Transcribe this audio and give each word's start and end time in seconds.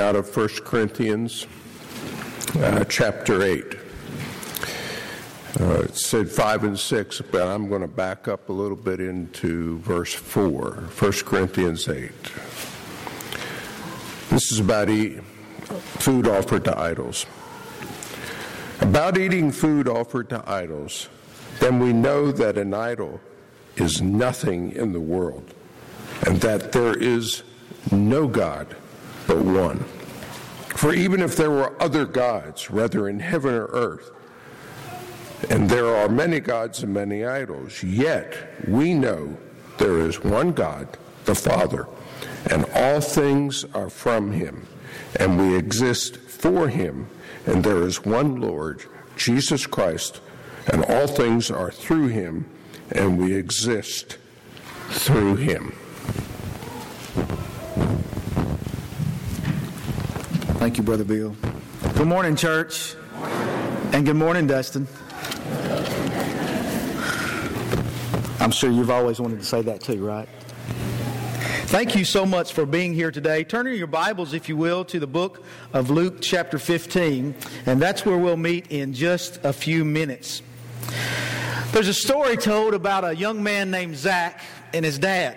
out 0.00 0.16
of 0.16 0.36
1 0.36 0.48
Corinthians 0.64 1.46
uh, 2.56 2.84
chapter 2.84 3.42
8. 3.42 3.64
Uh, 5.60 5.64
it 5.80 5.96
said 5.96 6.30
5 6.30 6.64
and 6.64 6.78
6, 6.78 7.20
but 7.30 7.42
I'm 7.42 7.68
going 7.68 7.82
to 7.82 7.88
back 7.88 8.28
up 8.28 8.48
a 8.48 8.52
little 8.52 8.76
bit 8.76 9.00
into 9.00 9.78
verse 9.78 10.14
4, 10.14 10.70
1 10.98 11.12
Corinthians 11.24 11.88
8. 11.88 12.10
This 14.30 14.50
is 14.52 14.60
about 14.60 14.88
eat, 14.88 15.22
food 15.22 16.26
offered 16.26 16.64
to 16.64 16.78
idols. 16.78 17.26
About 18.80 19.18
eating 19.18 19.52
food 19.52 19.88
offered 19.88 20.28
to 20.30 20.42
idols, 20.50 21.08
then 21.60 21.78
we 21.78 21.92
know 21.92 22.32
that 22.32 22.56
an 22.56 22.72
idol 22.72 23.20
is 23.76 24.00
nothing 24.00 24.72
in 24.72 24.92
the 24.92 25.00
world, 25.00 25.54
and 26.26 26.40
that 26.40 26.72
there 26.72 26.96
is 26.96 27.42
no 27.90 28.26
God 28.26 28.74
but 29.32 29.44
one. 29.44 29.78
For 30.76 30.92
even 30.92 31.22
if 31.22 31.36
there 31.36 31.50
were 31.50 31.80
other 31.80 32.04
gods, 32.04 32.70
whether 32.70 33.08
in 33.08 33.20
heaven 33.20 33.54
or 33.54 33.66
earth, 33.66 34.10
and 35.48 35.70
there 35.70 35.86
are 35.86 36.08
many 36.08 36.38
gods 36.38 36.82
and 36.82 36.92
many 36.92 37.24
idols, 37.24 37.82
yet 37.82 38.52
we 38.68 38.94
know 38.94 39.36
there 39.78 39.98
is 39.98 40.22
one 40.22 40.52
God, 40.52 40.98
the 41.24 41.34
Father, 41.34 41.86
and 42.50 42.66
all 42.74 43.00
things 43.00 43.64
are 43.74 43.88
from 43.88 44.32
him, 44.32 44.66
and 45.18 45.38
we 45.38 45.56
exist 45.56 46.16
for 46.16 46.68
him, 46.68 47.08
and 47.46 47.64
there 47.64 47.82
is 47.82 48.04
one 48.04 48.40
Lord, 48.40 48.84
Jesus 49.16 49.66
Christ, 49.66 50.20
and 50.70 50.84
all 50.84 51.06
things 51.06 51.50
are 51.50 51.70
through 51.70 52.08
him, 52.08 52.44
and 52.90 53.18
we 53.18 53.34
exist 53.34 54.18
through 54.90 55.36
him. 55.36 55.72
Thank 60.62 60.78
you, 60.78 60.84
Brother 60.84 61.02
Bill. 61.02 61.34
Good 61.96 62.06
morning, 62.06 62.36
church. 62.36 62.94
And 63.92 64.06
good 64.06 64.14
morning, 64.14 64.46
Dustin. 64.46 64.86
I'm 68.38 68.52
sure 68.52 68.70
you've 68.70 68.88
always 68.88 69.18
wanted 69.18 69.40
to 69.40 69.44
say 69.44 69.62
that 69.62 69.80
too, 69.80 70.06
right? 70.06 70.28
Thank 71.66 71.96
you 71.96 72.04
so 72.04 72.24
much 72.24 72.52
for 72.52 72.64
being 72.64 72.94
here 72.94 73.10
today. 73.10 73.42
Turn 73.42 73.66
in 73.66 73.76
your 73.76 73.88
Bibles, 73.88 74.34
if 74.34 74.48
you 74.48 74.56
will, 74.56 74.84
to 74.84 75.00
the 75.00 75.06
book 75.08 75.44
of 75.72 75.90
Luke, 75.90 76.22
chapter 76.22 76.60
15, 76.60 77.34
and 77.66 77.82
that's 77.82 78.06
where 78.06 78.16
we'll 78.16 78.36
meet 78.36 78.68
in 78.70 78.94
just 78.94 79.44
a 79.44 79.52
few 79.52 79.84
minutes. 79.84 80.42
There's 81.72 81.88
a 81.88 81.94
story 81.94 82.36
told 82.36 82.72
about 82.72 83.04
a 83.04 83.16
young 83.16 83.42
man 83.42 83.72
named 83.72 83.96
Zach 83.96 84.40
and 84.72 84.84
his 84.84 85.00
dad. 85.00 85.36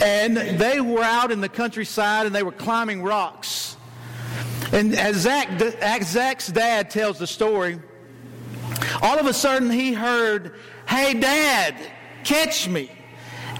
And 0.00 0.38
they 0.38 0.80
were 0.80 1.02
out 1.02 1.30
in 1.30 1.42
the 1.42 1.50
countryside 1.50 2.24
and 2.24 2.34
they 2.34 2.42
were 2.42 2.50
climbing 2.50 3.02
rocks. 3.02 3.71
And 4.72 4.94
as 4.94 5.16
Zach, 5.16 5.48
as 5.60 6.08
Zach's 6.08 6.48
dad 6.48 6.90
tells 6.90 7.18
the 7.18 7.26
story, 7.26 7.78
all 9.02 9.18
of 9.18 9.26
a 9.26 9.34
sudden 9.34 9.70
he 9.70 9.92
heard, 9.92 10.54
Hey, 10.88 11.14
dad, 11.14 11.76
catch 12.24 12.68
me. 12.68 12.90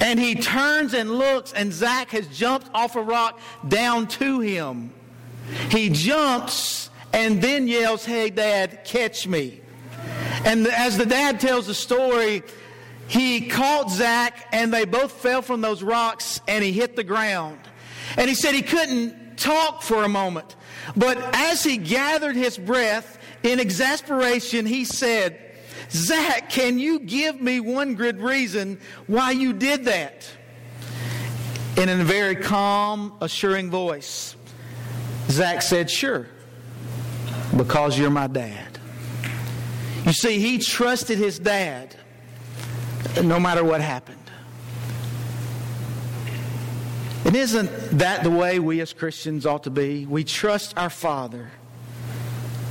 And 0.01 0.19
he 0.19 0.35
turns 0.35 0.95
and 0.95 1.11
looks, 1.11 1.53
and 1.53 1.73
Zach 1.73 2.11
has 2.11 2.27
jumped 2.27 2.71
off 2.75 2.97
a 2.97 3.03
rock 3.03 3.39
down 3.69 4.09
to 4.09 4.41
him. 4.41 4.93
He 5.71 5.91
jumps 5.91 6.91
and 7.13 7.43
then 7.43 7.69
yells, 7.69 8.05
Hey, 8.05 8.31
dad, 8.31 8.85
catch 8.85 9.29
me. 9.29 9.61
And 10.45 10.67
as 10.67 10.97
the 10.97 11.07
dad 11.07 11.41
tells 11.41 11.67
the 11.67 11.75
story, 11.75 12.43
he 13.07 13.49
caught 13.49 13.91
Zach, 13.91 14.49
and 14.53 14.73
they 14.73 14.87
both 14.87 15.13
fell 15.13 15.43
from 15.43 15.61
those 15.61 15.83
rocks, 15.83 16.41
and 16.49 16.65
he 16.65 16.73
hit 16.73 16.97
the 16.97 17.05
ground. 17.05 17.59
And 18.17 18.29
he 18.29 18.35
said 18.35 18.55
he 18.55 18.63
couldn't 18.63 19.22
talk 19.43 19.83
for 19.83 20.05
a 20.05 20.09
moment. 20.09 20.57
But 20.97 21.19
as 21.35 21.63
he 21.63 21.77
gathered 21.77 22.37
his 22.37 22.57
breath 22.57 23.19
in 23.43 23.61
exasperation, 23.61 24.67
he 24.67 24.85
said, 24.85 25.39
Zach, 25.91 26.49
can 26.49 26.79
you 26.79 27.01
give 27.01 27.41
me 27.41 27.61
one 27.61 27.95
good 27.95 28.21
reason 28.21 28.81
why 29.07 29.33
you 29.33 29.53
did 29.53 29.85
that? 29.85 30.31
And 31.77 31.91
In 31.91 32.01
a 32.01 32.05
very 32.05 32.37
calm, 32.37 33.15
assuring 33.21 33.71
voice, 33.71 34.37
Zach 35.29 35.63
said, 35.63 35.91
Sure, 35.91 36.29
because 37.57 37.99
you're 37.99 38.11
my 38.11 38.27
dad. 38.27 38.79
You 40.05 40.13
see, 40.13 40.39
he 40.39 40.59
trusted 40.59 41.19
his 41.19 41.39
dad 41.39 41.97
no 43.23 43.39
matter 43.41 43.65
what 43.65 43.81
happened. 43.81 44.22
And 47.25 47.37
isn't 47.37 47.71
that 47.99 48.25
the 48.25 48.31
way 48.31 48.59
we 48.59 48.81
as 48.81 48.93
Christians 48.93 49.47
ought 49.47 49.65
to 49.65 49.71
be? 49.71 50.07
We 50.07 50.25
trust 50.25 50.77
our 50.77 50.91
Father 50.91 51.51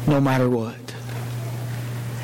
no 0.07 0.19
matter 0.19 0.49
what. 0.49 0.75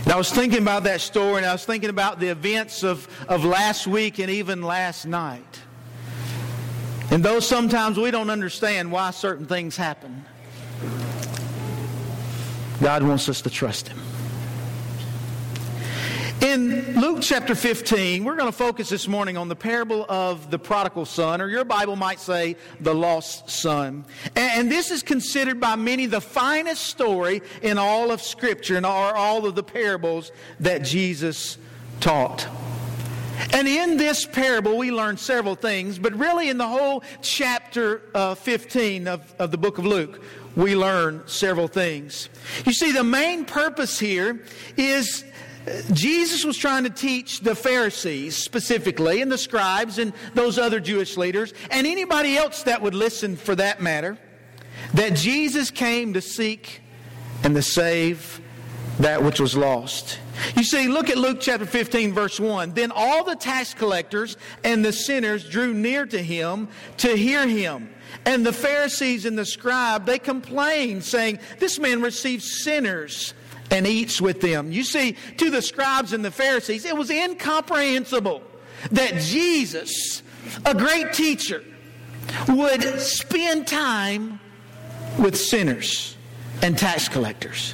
And 0.04 0.14
I 0.14 0.18
was 0.18 0.32
thinking 0.32 0.62
about 0.62 0.84
that 0.84 1.02
story 1.02 1.38
and 1.38 1.46
I 1.46 1.52
was 1.52 1.66
thinking 1.66 1.90
about 1.90 2.20
the 2.20 2.28
events 2.28 2.84
of, 2.84 3.08
of 3.28 3.44
last 3.44 3.88
week 3.88 4.20
and 4.20 4.30
even 4.30 4.62
last 4.62 5.06
night. 5.06 5.62
And 7.12 7.24
though 7.24 7.40
sometimes 7.40 7.98
we 7.98 8.12
don't 8.12 8.30
understand 8.30 8.92
why 8.92 9.12
certain 9.12 9.46
things 9.46 9.78
happen, 9.78 10.26
God 12.82 13.04
wants 13.04 13.28
us 13.30 13.42
to 13.42 13.50
trust 13.50 13.88
Him. 13.88 14.00
In 16.42 17.02
Luke 17.02 17.20
chapter 17.22 17.56
15, 17.56 18.24
we're 18.24 18.36
going 18.36 18.52
to 18.52 18.56
focus 18.56 18.90
this 18.90 19.08
morning 19.08 19.38
on 19.38 19.48
the 19.48 19.56
parable 19.56 20.06
of 20.08 20.52
the 20.52 20.60
prodigal 20.60 21.06
son, 21.06 21.42
or 21.42 21.48
your 21.48 21.66
Bible 21.66 21.96
might 21.96 22.20
say 22.20 22.58
the 22.80 22.94
lost 22.94 23.50
son. 23.50 24.06
And 24.36 24.72
this 24.72 24.92
is 24.92 25.02
considered 25.02 25.60
by 25.60 25.76
many 25.76 26.06
the 26.06 26.22
finest 26.22 26.84
story 26.84 27.42
in 27.64 27.80
all 27.80 28.12
of 28.12 28.22
Scripture 28.22 28.78
and 28.78 28.86
all 28.86 29.48
of 29.48 29.56
the 29.56 29.64
parables 29.64 30.32
that 30.60 30.84
Jesus 30.84 31.58
taught. 32.02 32.48
And 33.52 33.68
in 33.68 33.98
this 33.98 34.26
parable, 34.26 34.78
we 34.78 34.92
learn 34.92 35.18
several 35.18 35.56
things, 35.56 35.98
but 35.98 36.14
really 36.14 36.50
in 36.50 36.60
the 36.60 36.68
whole 36.68 37.04
chapter 37.22 38.04
uh, 38.14 38.36
15 38.36 39.08
of, 39.08 39.34
of 39.40 39.50
the 39.50 39.58
book 39.58 39.80
of 39.80 39.86
Luke, 39.86 40.22
we 40.56 40.76
learn 40.76 41.22
several 41.28 41.68
things. 41.68 42.30
You 42.66 42.74
see, 42.74 42.92
the 42.92 43.04
main 43.04 43.46
purpose 43.46 44.00
here 44.00 44.44
is 44.76 45.24
Jesus 45.92 46.46
was 46.46 46.58
trying 46.58 46.84
to 46.84 46.90
teach 46.90 47.42
the 47.42 47.56
Pharisees 47.56 48.36
specifically, 48.38 49.22
and 49.22 49.32
the 49.32 49.38
scribes 49.38 49.98
and 49.98 50.14
those 50.34 50.58
other 50.58 50.80
Jewish 50.80 51.18
leaders, 51.18 51.54
and 51.72 51.86
anybody 51.86 52.38
else 52.38 52.64
that 52.64 52.82
would 52.82 52.94
listen 52.94 53.36
for 53.36 53.56
that 53.56 53.82
matter, 53.82 54.18
that 54.94 55.16
Jesus 55.16 55.72
came 55.72 56.14
to 56.14 56.22
seek 56.22 56.82
and 57.44 57.56
to 57.56 57.62
save 57.62 58.42
that 59.00 59.24
which 59.24 59.40
was 59.40 59.56
lost. 59.56 60.20
You 60.56 60.64
see, 60.64 60.88
look 60.88 61.10
at 61.10 61.18
Luke 61.18 61.40
chapter 61.40 61.66
15, 61.66 62.14
verse 62.14 62.40
1. 62.40 62.74
Then 62.74 62.92
all 62.94 63.24
the 63.24 63.36
tax 63.36 63.74
collectors 63.74 64.38
and 64.64 64.84
the 64.84 64.94
sinners 64.94 65.48
drew 65.48 65.74
near 65.74 66.06
to 66.06 66.22
him 66.22 66.68
to 66.98 67.16
hear 67.16 67.48
him. 67.48 67.90
And 68.26 68.46
the 68.46 68.54
Pharisees 68.54 69.26
and 69.26 69.38
the 69.38 69.46
scribe, 69.46 70.06
they 70.06 70.20
complained, 70.20 71.04
saying, 71.04 71.40
This 71.60 71.80
man 71.80 72.02
receives 72.02 72.64
sinners 72.64 73.34
and 73.72 73.86
eats 73.86 74.22
with 74.22 74.42
them. 74.42 74.72
You 74.72 74.84
see, 74.84 75.16
to 75.38 75.50
the 75.50 75.62
scribes 75.62 76.14
and 76.14 76.24
the 76.24 76.32
Pharisees, 76.32 76.86
it 76.86 76.96
was 76.96 77.10
incomprehensible 77.10 78.42
that 78.92 79.16
Jesus, 79.22 80.22
a 80.66 80.74
great 80.74 81.14
teacher, 81.14 81.64
would 82.48 83.00
spend 83.00 83.68
time 83.68 84.40
with 85.20 85.38
sinners 85.38 86.16
and 86.62 86.78
tax 86.78 87.08
collectors. 87.08 87.74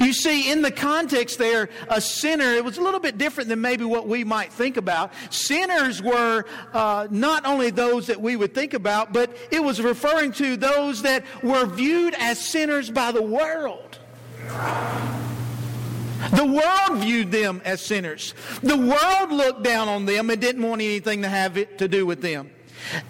You 0.00 0.12
see, 0.12 0.50
in 0.50 0.62
the 0.62 0.70
context 0.70 1.38
there, 1.38 1.70
a 1.88 2.00
sinner, 2.00 2.52
it 2.52 2.64
was 2.64 2.78
a 2.78 2.82
little 2.82 3.00
bit 3.00 3.18
different 3.18 3.48
than 3.48 3.60
maybe 3.60 3.84
what 3.84 4.06
we 4.06 4.24
might 4.24 4.52
think 4.52 4.76
about. 4.76 5.12
Sinners 5.30 6.02
were 6.02 6.44
uh, 6.72 7.08
not 7.10 7.46
only 7.46 7.70
those 7.70 8.06
that 8.08 8.20
we 8.20 8.36
would 8.36 8.54
think 8.54 8.74
about, 8.74 9.12
but 9.12 9.34
it 9.50 9.62
was 9.62 9.80
referring 9.80 10.32
to 10.32 10.56
those 10.56 11.02
that 11.02 11.24
were 11.42 11.64
viewed 11.66 12.14
as 12.18 12.38
sinners 12.38 12.90
by 12.90 13.12
the 13.12 13.22
world. 13.22 13.89
The 16.32 16.44
world 16.44 17.02
viewed 17.02 17.32
them 17.32 17.60
as 17.64 17.80
sinners. 17.80 18.34
The 18.62 18.76
world 18.76 19.32
looked 19.32 19.62
down 19.62 19.88
on 19.88 20.06
them 20.06 20.30
and 20.30 20.40
didn't 20.40 20.62
want 20.62 20.80
anything 20.80 21.22
to 21.22 21.28
have 21.28 21.56
it 21.56 21.78
to 21.78 21.88
do 21.88 22.06
with 22.06 22.20
them. 22.20 22.50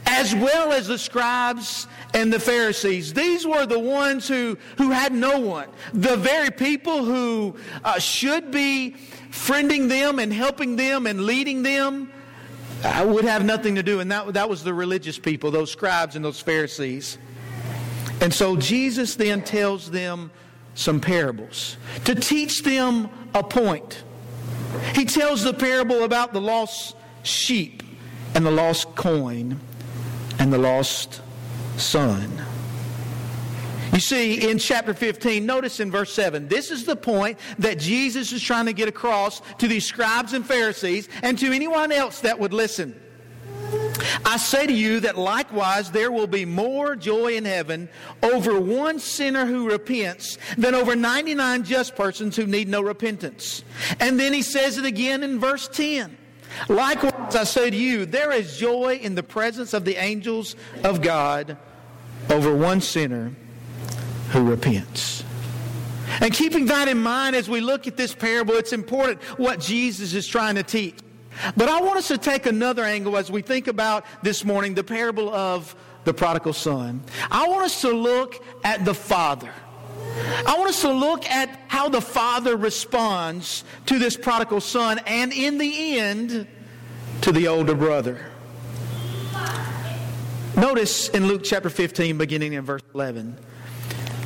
As 0.06 0.34
well 0.34 0.72
as 0.72 0.88
the 0.88 0.98
scribes 0.98 1.86
and 2.14 2.32
the 2.32 2.40
Pharisees. 2.40 3.12
These 3.12 3.46
were 3.46 3.66
the 3.66 3.78
ones 3.78 4.26
who, 4.26 4.58
who 4.78 4.90
had 4.90 5.12
no 5.12 5.38
one. 5.38 5.68
The 5.92 6.16
very 6.16 6.50
people 6.50 7.04
who 7.04 7.56
uh, 7.84 7.98
should 7.98 8.50
be 8.50 8.96
friending 9.30 9.88
them 9.88 10.18
and 10.18 10.32
helping 10.32 10.76
them 10.76 11.06
and 11.06 11.24
leading 11.24 11.62
them 11.62 12.10
uh, 12.82 13.06
would 13.08 13.24
have 13.24 13.44
nothing 13.44 13.76
to 13.76 13.82
do. 13.82 14.00
And 14.00 14.10
that, 14.10 14.32
that 14.34 14.48
was 14.48 14.64
the 14.64 14.74
religious 14.74 15.18
people, 15.18 15.50
those 15.50 15.70
scribes 15.70 16.16
and 16.16 16.24
those 16.24 16.40
Pharisees. 16.40 17.18
And 18.20 18.34
so 18.34 18.56
Jesus 18.56 19.14
then 19.14 19.42
tells 19.42 19.90
them 19.90 20.30
some 20.74 21.00
parables 21.00 21.76
to 22.04 22.14
teach 22.14 22.62
them 22.62 23.08
a 23.34 23.42
point. 23.42 24.02
He 24.94 25.04
tells 25.04 25.42
the 25.42 25.54
parable 25.54 26.04
about 26.04 26.32
the 26.32 26.40
lost 26.40 26.96
sheep 27.22 27.82
and 28.34 28.46
the 28.46 28.50
lost 28.50 28.94
coin 28.94 29.58
and 30.38 30.52
the 30.52 30.58
lost 30.58 31.20
son. 31.76 32.30
You 33.92 33.98
see, 33.98 34.48
in 34.48 34.58
chapter 34.58 34.94
15, 34.94 35.44
notice 35.44 35.80
in 35.80 35.90
verse 35.90 36.12
7, 36.12 36.46
this 36.46 36.70
is 36.70 36.84
the 36.84 36.94
point 36.94 37.38
that 37.58 37.78
Jesus 37.78 38.32
is 38.32 38.40
trying 38.40 38.66
to 38.66 38.72
get 38.72 38.88
across 38.88 39.42
to 39.58 39.66
these 39.66 39.84
scribes 39.84 40.32
and 40.32 40.46
Pharisees 40.46 41.08
and 41.22 41.36
to 41.38 41.52
anyone 41.52 41.90
else 41.90 42.20
that 42.20 42.38
would 42.38 42.52
listen. 42.52 42.98
I 44.24 44.36
say 44.36 44.66
to 44.66 44.72
you 44.72 45.00
that 45.00 45.18
likewise 45.18 45.90
there 45.90 46.12
will 46.12 46.26
be 46.26 46.44
more 46.44 46.96
joy 46.96 47.34
in 47.34 47.44
heaven 47.44 47.88
over 48.22 48.60
one 48.60 48.98
sinner 48.98 49.46
who 49.46 49.70
repents 49.70 50.38
than 50.56 50.74
over 50.74 50.96
99 50.96 51.64
just 51.64 51.96
persons 51.96 52.36
who 52.36 52.46
need 52.46 52.68
no 52.68 52.82
repentance. 52.82 53.64
And 53.98 54.18
then 54.18 54.32
he 54.32 54.42
says 54.42 54.78
it 54.78 54.84
again 54.84 55.22
in 55.22 55.38
verse 55.38 55.68
10. 55.68 56.16
Likewise, 56.68 57.36
I 57.36 57.44
say 57.44 57.70
to 57.70 57.76
you, 57.76 58.06
there 58.06 58.32
is 58.32 58.56
joy 58.56 58.98
in 59.02 59.14
the 59.14 59.22
presence 59.22 59.72
of 59.72 59.84
the 59.84 59.96
angels 59.96 60.56
of 60.82 61.00
God 61.00 61.56
over 62.28 62.54
one 62.54 62.80
sinner 62.80 63.32
who 64.30 64.48
repents. 64.48 65.24
And 66.20 66.34
keeping 66.34 66.66
that 66.66 66.88
in 66.88 66.98
mind 66.98 67.36
as 67.36 67.48
we 67.48 67.60
look 67.60 67.86
at 67.86 67.96
this 67.96 68.14
parable, 68.14 68.54
it's 68.54 68.72
important 68.72 69.22
what 69.38 69.60
Jesus 69.60 70.12
is 70.12 70.26
trying 70.26 70.56
to 70.56 70.62
teach. 70.62 70.96
But 71.56 71.68
I 71.68 71.80
want 71.80 71.98
us 71.98 72.08
to 72.08 72.18
take 72.18 72.46
another 72.46 72.84
angle 72.84 73.16
as 73.16 73.30
we 73.30 73.42
think 73.42 73.66
about 73.66 74.04
this 74.22 74.44
morning 74.44 74.74
the 74.74 74.84
parable 74.84 75.32
of 75.32 75.74
the 76.04 76.14
prodigal 76.14 76.52
son. 76.52 77.02
I 77.30 77.48
want 77.48 77.64
us 77.64 77.80
to 77.82 77.90
look 77.90 78.42
at 78.64 78.84
the 78.84 78.94
father. 78.94 79.52
I 80.46 80.56
want 80.58 80.70
us 80.70 80.80
to 80.82 80.92
look 80.92 81.26
at 81.26 81.60
how 81.68 81.88
the 81.88 82.00
father 82.00 82.56
responds 82.56 83.64
to 83.86 83.98
this 83.98 84.16
prodigal 84.16 84.60
son 84.60 85.00
and 85.06 85.32
in 85.32 85.58
the 85.58 85.98
end 85.98 86.46
to 87.22 87.32
the 87.32 87.48
older 87.48 87.74
brother. 87.74 88.26
Notice 90.56 91.08
in 91.10 91.26
Luke 91.26 91.42
chapter 91.44 91.70
15, 91.70 92.18
beginning 92.18 92.54
in 92.54 92.64
verse 92.64 92.82
11. 92.94 93.36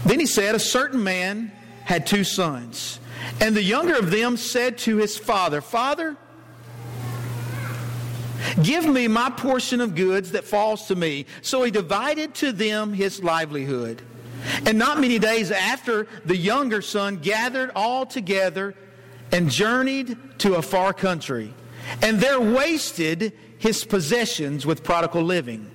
Then 0.07 0.21
he 0.21 0.27
said, 0.27 0.55
A 0.55 0.59
certain 0.59 1.03
man 1.03 1.53
had 1.85 2.07
two 2.07 2.25
sons, 2.25 2.99
and 3.41 3.55
the 3.55 3.63
younger 3.63 3.95
of 3.95 4.11
them 4.11 4.37
said 4.37 4.79
to 4.79 4.97
his 4.97 5.19
father, 5.19 5.61
Father, 5.61 6.17
Give 8.63 8.87
me 8.87 9.09
my 9.09 9.31
portion 9.31 9.81
of 9.81 9.95
goods 9.95 10.33
that 10.33 10.45
falls 10.45 10.87
to 10.87 10.95
me. 10.95 11.27
So 11.43 11.63
he 11.63 11.71
divided 11.71 12.35
to 12.37 12.53
them 12.53 12.93
his 12.93 13.23
livelihood. 13.23 14.03
And 14.67 14.79
not 14.79 15.01
many 15.01 15.19
days 15.19 15.51
after, 15.51 16.07
the 16.25 16.37
younger 16.37 16.83
son 16.83 17.17
gathered 17.17 17.71
all 17.75 18.05
together 18.05 18.75
and 19.33 19.51
journeyed 19.51 20.17
to 20.39 20.55
a 20.55 20.63
far 20.63 20.93
country, 20.93 21.53
and 22.03 22.21
there 22.21 22.41
wasted 22.41 23.33
his 23.59 23.85
possessions 23.85 24.67
with 24.67 24.85
prodigal 24.85 25.23
living. 25.23 25.71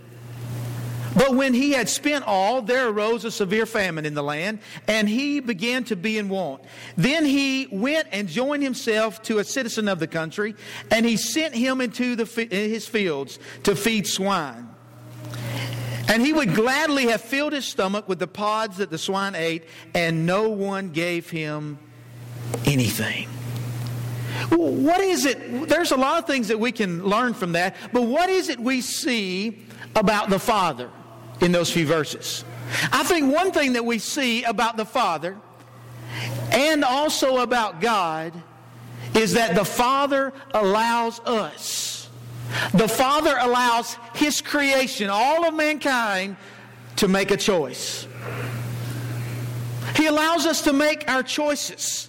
But 1.20 1.36
when 1.36 1.54
he 1.54 1.74
had 1.74 1.90
spent 1.90 2.24
all, 2.26 2.62
there 2.62 2.88
arose 2.88 3.26
a 3.26 3.32
severe 3.32 3.66
famine 3.66 4.06
in 4.06 4.14
the 4.14 4.24
land, 4.24 4.60
and 4.88 5.10
he 5.10 5.42
began 5.42 5.84
to 5.84 5.98
be 5.98 6.18
in 6.18 6.30
want. 6.30 6.64
Then 6.96 7.26
he 7.26 7.68
went 7.70 8.08
and 8.14 8.30
joined 8.30 8.64
himself 8.64 9.22
to 9.24 9.40
a 9.40 9.44
citizen 9.44 9.90
of 9.90 10.00
the 10.00 10.08
country, 10.08 10.56
and 10.90 11.06
he 11.06 11.18
sent 11.18 11.54
him 11.54 11.82
into 11.82 12.16
the, 12.16 12.48
eh, 12.50 12.70
his 12.70 12.88
fields 12.88 13.38
to 13.64 13.76
feed 13.76 14.08
swine. 14.08 14.70
And 16.08 16.26
he 16.26 16.32
would 16.32 16.56
gladly 16.56 17.08
have 17.08 17.20
filled 17.20 17.52
his 17.52 17.66
stomach 17.66 18.08
with 18.08 18.20
the 18.20 18.28
pods 18.28 18.78
that 18.78 18.90
the 18.90 18.98
swine 18.98 19.36
ate, 19.36 19.66
and 19.94 20.26
no 20.26 20.48
one 20.48 20.92
gave 20.92 21.30
him 21.30 21.80
anything. 22.64 23.28
What 24.52 25.02
is 25.02 25.26
it? 25.26 25.68
There's 25.68 25.92
a 25.92 25.98
lot 25.98 26.20
of 26.20 26.28
things 26.28 26.48
that 26.48 26.62
we 26.62 26.72
can 26.72 27.04
learn 27.04 27.34
from 27.34 27.52
that, 27.52 27.76
but 27.92 28.04
what 28.04 28.30
is 28.30 28.48
it 28.48 28.58
we 28.58 28.80
see 28.80 29.66
about 29.98 30.30
the 30.30 30.40
Father? 30.40 30.90
In 31.42 31.52
those 31.52 31.72
few 31.72 31.86
verses. 31.86 32.44
I 32.92 33.04
think 33.04 33.34
one 33.34 33.52
thing 33.52 33.74
that 33.74 33.86
we 33.86 34.00
see 34.00 34.44
about 34.44 34.78
the 34.78 34.86
Father 34.86 35.38
and 36.52 36.84
also 36.84 37.38
about 37.38 37.82
God 37.82 38.34
is 39.16 39.34
that 39.34 39.56
the 39.56 39.66
Father 39.66 40.34
allows 40.54 41.20
us, 41.22 42.10
the 42.74 42.88
Father 42.88 43.36
allows 43.40 43.98
His 44.16 44.42
creation, 44.42 45.10
all 45.10 45.46
of 45.48 45.54
mankind, 45.54 46.36
to 46.98 47.08
make 47.08 47.32
a 47.32 47.38
choice. 47.38 48.08
He 49.96 50.08
allows 50.08 50.46
us 50.46 50.62
to 50.64 50.74
make 50.74 51.10
our 51.10 51.24
choices. 51.24 52.09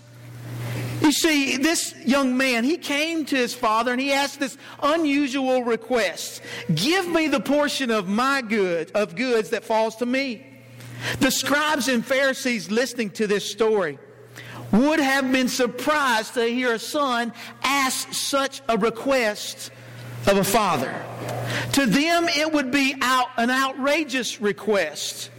You 1.01 1.13
see, 1.13 1.57
this 1.57 1.95
young 2.05 2.37
man, 2.37 2.65
he 2.65 2.77
came 2.77 3.25
to 3.27 3.37
his 3.37 3.55
father 3.55 3.93
and 3.93 4.01
he 4.01 4.13
asked 4.13 4.39
this 4.39 4.59
unusual 4.83 5.65
request. 5.65 6.43
Give 6.75 7.09
me 7.09 7.29
the 7.29 7.41
portion 7.41 7.91
of 7.91 8.07
my 8.07 8.43
good, 8.43 8.91
of 8.93 9.17
goods 9.17 9.51
that 9.51 9.65
falls 9.65 9.97
to 9.97 10.07
me. 10.07 10.47
The 11.21 11.31
scribes 11.31 11.89
and 11.89 12.05
Pharisees 12.05 12.71
listening 12.71 13.11
to 13.11 13.27
this 13.27 13.51
story 13.51 13.99
would 14.73 15.01
have 15.01 15.33
been 15.33 15.49
surprised 15.49 16.35
to 16.35 16.45
hear 16.45 16.75
a 16.75 16.79
son 16.79 17.33
ask 17.63 18.13
such 18.13 18.61
a 18.69 18.77
request 18.77 19.71
of 20.27 20.37
a 20.37 20.45
father. 20.45 20.95
To 21.73 21.87
them, 21.87 22.29
it 22.29 22.53
would 22.53 22.71
be 22.71 22.95
out, 23.01 23.29
an 23.37 23.51
outrageous 23.51 24.41
request. 24.41 25.31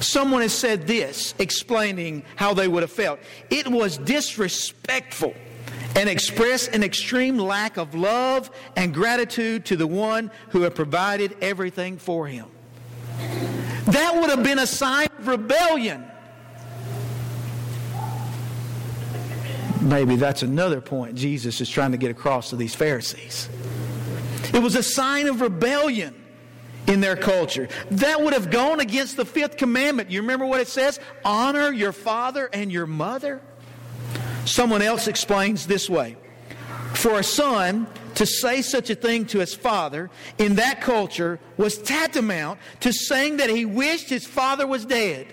Someone 0.00 0.42
has 0.42 0.52
said 0.52 0.86
this, 0.86 1.34
explaining 1.38 2.22
how 2.36 2.54
they 2.54 2.68
would 2.68 2.82
have 2.82 2.92
felt. 2.92 3.20
It 3.50 3.66
was 3.68 3.98
disrespectful 3.98 5.34
and 5.96 6.08
expressed 6.08 6.74
an 6.74 6.82
extreme 6.82 7.38
lack 7.38 7.76
of 7.76 7.94
love 7.94 8.50
and 8.76 8.94
gratitude 8.94 9.64
to 9.66 9.76
the 9.76 9.86
one 9.86 10.30
who 10.50 10.62
had 10.62 10.74
provided 10.74 11.36
everything 11.40 11.98
for 11.98 12.26
him. 12.26 12.46
That 13.86 14.14
would 14.14 14.30
have 14.30 14.42
been 14.42 14.58
a 14.58 14.66
sign 14.66 15.08
of 15.18 15.26
rebellion. 15.26 16.04
Maybe 19.80 20.16
that's 20.16 20.42
another 20.42 20.80
point 20.80 21.14
Jesus 21.14 21.60
is 21.60 21.70
trying 21.70 21.92
to 21.92 21.98
get 21.98 22.10
across 22.10 22.50
to 22.50 22.56
these 22.56 22.74
Pharisees. 22.74 23.48
It 24.52 24.62
was 24.62 24.76
a 24.76 24.82
sign 24.82 25.26
of 25.28 25.40
rebellion 25.40 26.14
in 26.88 27.00
their 27.00 27.16
culture. 27.16 27.68
That 27.92 28.20
would 28.20 28.32
have 28.32 28.50
gone 28.50 28.80
against 28.80 29.16
the 29.16 29.24
fifth 29.24 29.56
commandment. 29.56 30.10
You 30.10 30.20
remember 30.22 30.46
what 30.46 30.60
it 30.60 30.68
says? 30.68 30.98
Honor 31.24 31.70
your 31.70 31.92
father 31.92 32.48
and 32.52 32.72
your 32.72 32.86
mother. 32.86 33.40
Someone 34.44 34.82
else 34.82 35.06
explains 35.06 35.66
this 35.66 35.90
way 35.90 36.16
For 36.94 37.18
a 37.18 37.22
son 37.22 37.86
to 38.14 38.26
say 38.26 38.62
such 38.62 38.90
a 38.90 38.94
thing 38.94 39.26
to 39.26 39.38
his 39.38 39.54
father 39.54 40.10
in 40.38 40.56
that 40.56 40.80
culture 40.80 41.38
was 41.56 41.78
tantamount 41.78 42.58
to 42.80 42.92
saying 42.92 43.36
that 43.36 43.50
he 43.50 43.64
wished 43.64 44.08
his 44.08 44.26
father 44.26 44.66
was 44.66 44.84
dead. 44.84 45.26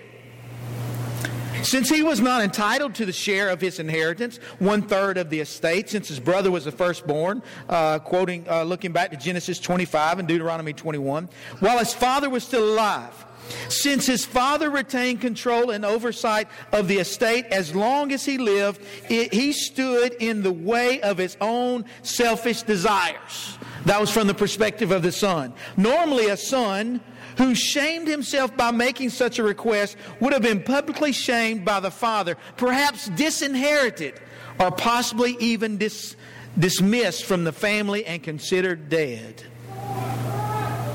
Since 1.66 1.90
he 1.90 2.04
was 2.04 2.22
not 2.22 2.44
entitled 2.44 2.94
to 2.96 3.08
the 3.08 3.12
share 3.12 3.50
of 3.50 3.60
his 3.60 3.80
inheritance, 3.80 4.38
one 4.60 4.84
third 4.84 5.18
of 5.18 5.32
the 5.32 5.40
estate, 5.40 5.90
since 5.90 6.08
his 6.08 6.20
brother 6.20 6.52
was 6.52 6.66
the 6.66 6.72
firstborn, 6.72 7.42
uh, 7.68 7.98
quoting, 7.98 8.46
uh, 8.48 8.62
looking 8.62 8.92
back 8.92 9.10
to 9.10 9.18
Genesis 9.18 9.60
25 9.60 10.20
and 10.20 10.28
Deuteronomy 10.28 10.74
21, 10.74 11.28
while 11.62 11.80
his 11.80 11.92
father 11.92 12.30
was 12.30 12.44
still 12.44 12.64
alive. 12.64 13.26
Since 13.68 14.06
his 14.06 14.26
father 14.26 14.70
retained 14.70 15.22
control 15.22 15.72
and 15.72 15.84
oversight 15.84 16.50
of 16.72 16.88
the 16.88 16.98
estate 16.98 17.48
as 17.48 17.74
long 17.74 18.12
as 18.12 18.24
he 18.24 18.38
lived, 18.38 18.82
it, 19.10 19.34
he 19.34 19.52
stood 19.52 20.14
in 20.20 20.44
the 20.44 20.54
way 20.54 21.02
of 21.02 21.18
his 21.18 21.36
own 21.42 21.86
selfish 22.04 22.62
desires. 22.62 23.58
That 23.86 24.00
was 24.00 24.12
from 24.12 24.28
the 24.28 24.36
perspective 24.36 24.92
of 24.92 25.02
the 25.02 25.12
son. 25.12 25.52
Normally, 25.78 26.28
a 26.28 26.38
son 26.38 27.02
who 27.38 27.56
shamed 27.56 28.08
himself 28.08 28.56
by 28.56 28.72
making 28.72 29.10
such 29.10 29.40
a 29.40 29.44
request 29.44 29.98
would 30.20 30.34
have 30.34 30.42
been 30.42 30.64
publicly 30.64 31.12
shamed 31.12 31.66
by 31.66 31.80
the 31.80 31.92
father, 31.92 32.38
perhaps 32.58 33.10
disinherited, 33.10 34.20
or 34.60 34.72
possibly 34.72 35.36
even 35.40 35.78
dis- 35.78 36.16
dismissed 36.58 37.26
from 37.26 37.44
the 37.44 37.52
family 37.52 38.06
and 38.06 38.24
considered 38.24 38.90
dead. 38.90 39.44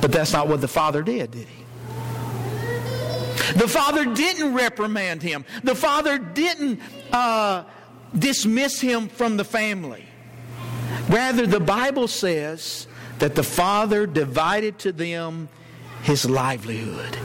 But 0.01 0.13
that's 0.13 0.33
not 0.33 0.49
what 0.49 0.61
the 0.61 0.69
father 0.69 1.03
did, 1.03 1.31
did 1.33 1.47
he? 1.47 1.65
The 3.53 3.69
father 3.69 4.05
didn't 4.05 4.55
reprimand 4.55 5.23
him. 5.23 5.45
The 5.65 5.75
father 5.75 6.19
didn't 6.19 6.81
uh, 7.13 7.65
dismiss 8.17 8.81
him 8.81 9.09
from 9.09 9.37
the 9.37 9.45
family. 9.45 10.07
Rather, 11.09 11.47
the 11.47 11.61
Bible 11.61 12.09
says 12.09 12.87
that 13.19 13.35
the 13.35 13.43
father 13.43 14.07
divided 14.07 14.79
to 14.81 14.93
them 14.93 15.49
his 16.03 16.29
livelihood. 16.29 17.17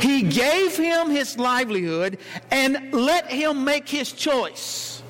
He 0.00 0.22
gave 0.22 0.76
him 0.76 1.10
his 1.10 1.38
livelihood 1.38 2.18
and 2.50 2.92
let 2.92 3.30
him 3.30 3.64
make 3.64 3.88
his 3.88 4.12
choice. 4.12 5.02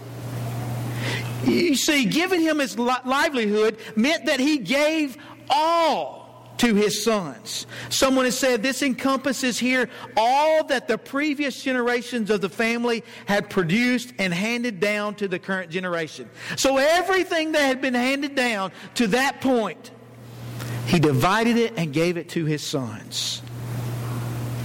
You 1.45 1.75
see, 1.75 2.05
giving 2.05 2.41
him 2.41 2.59
his 2.59 2.79
livelihood 2.79 3.79
meant 3.97 4.27
that 4.27 4.39
he 4.39 4.59
gave 4.59 5.17
all 5.51 6.23
to 6.59 6.75
his 6.75 7.03
sons. 7.03 7.67
Someone 7.89 8.25
has 8.25 8.39
said 8.39 8.63
this 8.63 8.83
encompasses 8.83 9.59
here 9.59 9.91
all 10.17 10.63
that 10.65 10.87
the 10.87 10.97
previous 10.97 11.61
generations 11.61 12.31
of 12.31 12.41
the 12.41 12.49
family 12.49 13.03
had 13.27 13.51
produced 13.51 14.13
and 14.19 14.33
handed 14.33 14.79
down 14.79 15.17
to 15.17 15.27
the 15.27 15.41
current 15.41 15.71
generation. 15.71 16.31
So 16.57 16.77
everything 16.77 17.53
that 17.53 17.63
had 17.63 17.81
been 17.81 17.95
handed 17.95 18.37
down 18.37 18.71
to 18.95 19.09
that 19.09 19.41
point 19.41 19.91
he 20.87 20.99
divided 20.99 21.57
it 21.57 21.75
and 21.77 21.93
gave 21.93 22.17
it 22.17 22.29
to 22.31 22.45
his 22.45 22.63
sons. 22.63 23.43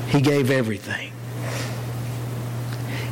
He 0.09 0.21
gave 0.21 0.51
everything. 0.51 1.11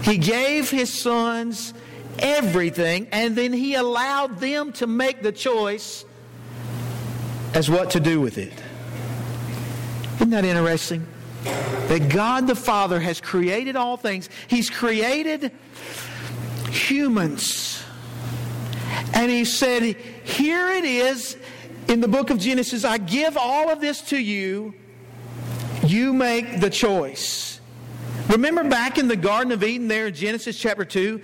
He 0.04 0.18
gave 0.18 0.70
his 0.70 1.02
sons 1.02 1.74
everything, 2.20 3.08
and 3.12 3.36
then 3.36 3.52
he 3.52 3.76
allowed 3.76 4.40
them 4.40 4.72
to 4.74 4.88
make 4.88 5.22
the 5.22 5.32
choice 5.32 6.06
as 7.54 7.70
what 7.70 7.92
to 7.92 8.00
do 8.00 8.22
with 8.22 8.38
it. 8.38 8.54
Isn't 10.16 10.30
that 10.30 10.46
interesting? 10.46 11.08
That 11.44 12.10
God 12.10 12.48
the 12.48 12.56
Father 12.56 13.00
has 13.00 13.22
created 13.22 13.76
all 13.76 13.98
things. 13.98 14.30
He's 14.48 14.70
created 14.70 15.52
humans. 16.70 17.84
And 19.14 19.32
He 19.32 19.46
said, 19.46 19.84
Here 19.84 20.70
it 20.70 20.86
is 20.86 21.38
in 21.88 22.02
the 22.02 22.08
book 22.08 22.30
of 22.30 22.40
Genesis. 22.40 22.84
I 22.84 22.98
give 22.98 23.38
all 23.38 23.70
of 23.70 23.82
this 23.82 24.02
to 24.10 24.18
you. 24.18 24.74
You 25.86 26.14
make 26.14 26.60
the 26.60 26.70
choice. 26.70 27.60
Remember 28.30 28.64
back 28.64 28.98
in 28.98 29.08
the 29.08 29.16
Garden 29.16 29.52
of 29.52 29.64
Eden 29.64 29.88
there 29.88 30.08
in 30.08 30.14
Genesis 30.14 30.58
chapter 30.58 30.86
2? 30.86 31.22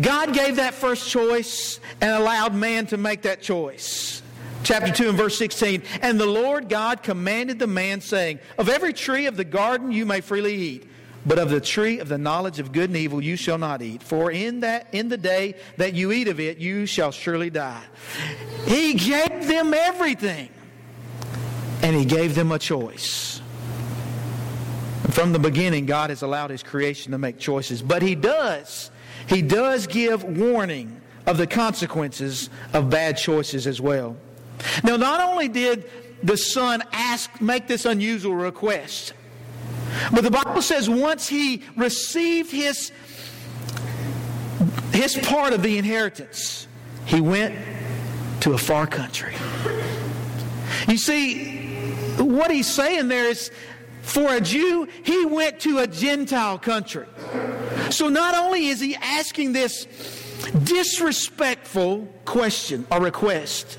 God 0.00 0.32
gave 0.32 0.56
that 0.56 0.74
first 0.74 1.08
choice 1.08 1.80
and 2.00 2.10
allowed 2.10 2.54
man 2.54 2.86
to 2.86 2.96
make 2.96 3.22
that 3.22 3.42
choice. 3.42 4.22
Chapter 4.62 4.92
2 4.92 5.08
and 5.08 5.18
verse 5.18 5.36
16. 5.38 5.82
And 6.02 6.20
the 6.20 6.26
Lord 6.26 6.68
God 6.68 7.02
commanded 7.02 7.58
the 7.58 7.66
man, 7.66 8.00
saying, 8.00 8.38
Of 8.58 8.68
every 8.68 8.92
tree 8.92 9.26
of 9.26 9.36
the 9.36 9.44
garden 9.44 9.90
you 9.90 10.06
may 10.06 10.20
freely 10.20 10.54
eat, 10.54 10.89
but 11.30 11.38
of 11.38 11.48
the 11.48 11.60
tree 11.60 12.00
of 12.00 12.08
the 12.08 12.18
knowledge 12.18 12.58
of 12.58 12.72
good 12.72 12.90
and 12.90 12.96
evil 12.96 13.22
you 13.22 13.36
shall 13.36 13.56
not 13.56 13.82
eat. 13.82 14.02
For 14.02 14.32
in 14.32 14.58
that 14.60 14.88
in 14.90 15.08
the 15.08 15.16
day 15.16 15.54
that 15.76 15.94
you 15.94 16.10
eat 16.10 16.26
of 16.26 16.40
it, 16.40 16.58
you 16.58 16.86
shall 16.86 17.12
surely 17.12 17.50
die. 17.50 17.84
He 18.66 18.94
gave 18.94 19.46
them 19.46 19.72
everything. 19.72 20.48
And 21.82 21.94
he 21.94 22.04
gave 22.04 22.34
them 22.34 22.50
a 22.50 22.58
choice. 22.58 23.40
From 25.10 25.32
the 25.32 25.38
beginning, 25.38 25.86
God 25.86 26.10
has 26.10 26.22
allowed 26.22 26.50
his 26.50 26.64
creation 26.64 27.12
to 27.12 27.18
make 27.18 27.38
choices. 27.38 27.80
But 27.80 28.02
he 28.02 28.16
does 28.16 28.90
he 29.28 29.40
does 29.40 29.86
give 29.86 30.24
warning 30.24 31.00
of 31.26 31.38
the 31.38 31.46
consequences 31.46 32.50
of 32.72 32.90
bad 32.90 33.16
choices 33.16 33.68
as 33.68 33.80
well. 33.80 34.16
Now, 34.82 34.96
not 34.96 35.20
only 35.20 35.46
did 35.46 35.88
the 36.24 36.36
son 36.36 36.82
ask, 36.90 37.40
make 37.40 37.68
this 37.68 37.84
unusual 37.84 38.34
request, 38.34 39.12
but 40.12 40.22
the 40.22 40.30
Bible 40.30 40.62
says 40.62 40.88
once 40.88 41.28
he 41.28 41.62
received 41.76 42.50
his, 42.50 42.92
his 44.92 45.16
part 45.18 45.52
of 45.52 45.62
the 45.62 45.78
inheritance, 45.78 46.66
he 47.06 47.20
went 47.20 47.54
to 48.40 48.54
a 48.54 48.58
far 48.58 48.86
country. 48.86 49.34
You 50.88 50.96
see, 50.96 51.58
what 52.18 52.50
he's 52.50 52.66
saying 52.66 53.08
there 53.08 53.26
is 53.26 53.50
for 54.02 54.34
a 54.34 54.40
Jew, 54.40 54.88
he 55.04 55.26
went 55.26 55.60
to 55.60 55.78
a 55.78 55.86
Gentile 55.86 56.58
country. 56.58 57.06
So 57.90 58.08
not 58.08 58.34
only 58.34 58.68
is 58.68 58.80
he 58.80 58.96
asking 58.96 59.52
this 59.52 59.86
disrespectful 60.64 62.06
question 62.24 62.86
or 62.90 63.00
request, 63.00 63.78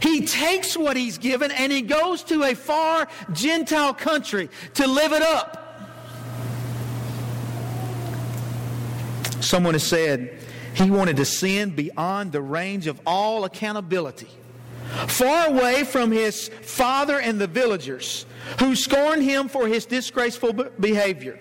he 0.00 0.26
takes 0.26 0.76
what 0.76 0.96
he's 0.96 1.18
given 1.18 1.50
and 1.50 1.72
he 1.72 1.82
goes 1.82 2.22
to 2.24 2.42
a 2.44 2.54
far 2.54 3.08
Gentile 3.32 3.94
country 3.94 4.48
to 4.74 4.86
live 4.86 5.12
it 5.12 5.22
up. 5.22 5.64
Someone 9.40 9.74
has 9.74 9.84
said 9.84 10.38
he 10.74 10.90
wanted 10.90 11.16
to 11.16 11.24
sin 11.24 11.70
beyond 11.70 12.32
the 12.32 12.42
range 12.42 12.86
of 12.86 13.00
all 13.06 13.44
accountability, 13.44 14.28
far 15.06 15.48
away 15.48 15.84
from 15.84 16.12
his 16.12 16.48
father 16.48 17.18
and 17.20 17.40
the 17.40 17.46
villagers 17.46 18.26
who 18.60 18.76
scorned 18.76 19.22
him 19.22 19.48
for 19.48 19.66
his 19.66 19.86
disgraceful 19.86 20.52
behavior. 20.52 21.38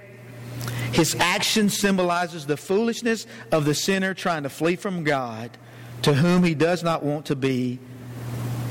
His 0.92 1.16
action 1.16 1.70
symbolizes 1.70 2.46
the 2.46 2.58
foolishness 2.58 3.28
of 3.52 3.66
the 3.66 3.76
sinner 3.76 4.14
trying 4.14 4.44
to 4.44 4.50
flee 4.50 4.76
from 4.76 5.04
God, 5.04 5.58
to 6.04 6.14
whom 6.14 6.44
he 6.44 6.56
does 6.56 6.84
not 6.84 7.04
want 7.04 7.26
to 7.28 7.36
be 7.36 7.80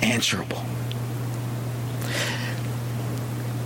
answerable. 0.00 0.62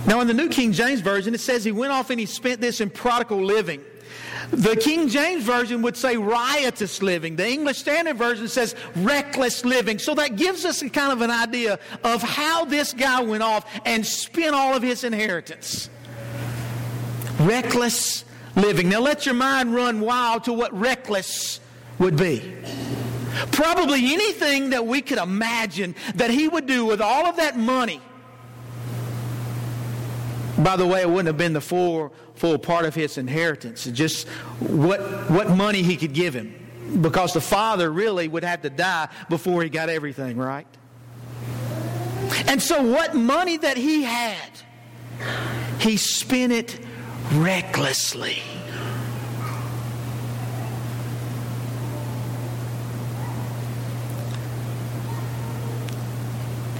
Now, 0.07 0.19
in 0.19 0.27
the 0.27 0.33
New 0.33 0.49
King 0.49 0.71
James 0.71 1.01
Version, 1.01 1.33
it 1.33 1.41
says 1.41 1.63
he 1.63 1.71
went 1.71 1.91
off 1.91 2.09
and 2.09 2.19
he 2.19 2.25
spent 2.25 2.59
this 2.59 2.81
in 2.81 2.89
prodigal 2.89 3.43
living. 3.43 3.83
The 4.49 4.75
King 4.75 5.07
James 5.07 5.43
Version 5.43 5.81
would 5.83 5.95
say 5.95 6.17
riotous 6.17 7.01
living. 7.01 7.37
The 7.37 7.47
English 7.47 7.77
Standard 7.77 8.17
Version 8.17 8.47
says 8.47 8.75
reckless 8.97 9.63
living. 9.63 9.99
So 9.99 10.13
that 10.15 10.35
gives 10.35 10.65
us 10.65 10.81
a 10.81 10.89
kind 10.89 11.13
of 11.13 11.21
an 11.21 11.31
idea 11.31 11.79
of 12.03 12.21
how 12.21 12.65
this 12.65 12.93
guy 12.93 13.21
went 13.21 13.43
off 13.43 13.65
and 13.85 14.05
spent 14.05 14.53
all 14.53 14.75
of 14.75 14.83
his 14.83 15.03
inheritance. 15.03 15.89
Reckless 17.39 18.25
living. 18.55 18.89
Now 18.89 18.99
let 18.99 19.25
your 19.25 19.35
mind 19.35 19.73
run 19.73 20.01
wild 20.01 20.43
to 20.45 20.53
what 20.53 20.77
reckless 20.77 21.61
would 21.99 22.17
be. 22.17 22.53
Probably 23.51 24.13
anything 24.13 24.71
that 24.71 24.85
we 24.85 25.01
could 25.01 25.17
imagine 25.17 25.95
that 26.15 26.29
he 26.29 26.47
would 26.47 26.65
do 26.65 26.85
with 26.85 27.01
all 27.01 27.25
of 27.25 27.37
that 27.37 27.57
money. 27.57 28.01
By 30.57 30.75
the 30.75 30.85
way, 30.85 31.01
it 31.01 31.09
wouldn't 31.09 31.27
have 31.27 31.37
been 31.37 31.53
the 31.53 31.61
full 31.61 32.13
full 32.41 32.57
part 32.57 32.85
of 32.85 32.95
his 32.95 33.19
inheritance. 33.19 33.85
Just 33.85 34.27
what, 34.59 34.99
what 35.29 35.49
money 35.49 35.83
he 35.83 35.95
could 35.95 36.13
give 36.13 36.33
him. 36.33 36.55
Because 36.99 37.33
the 37.33 37.41
father 37.41 37.91
really 37.91 38.27
would 38.27 38.43
have 38.43 38.63
to 38.63 38.69
die 38.69 39.09
before 39.29 39.61
he 39.61 39.69
got 39.69 39.89
everything, 39.89 40.37
right? 40.37 40.65
And 42.47 42.61
so, 42.61 42.81
what 42.81 43.13
money 43.15 43.57
that 43.57 43.77
he 43.77 44.03
had, 44.03 44.49
he 45.79 45.97
spent 45.97 46.51
it 46.51 46.79
recklessly. 47.33 48.41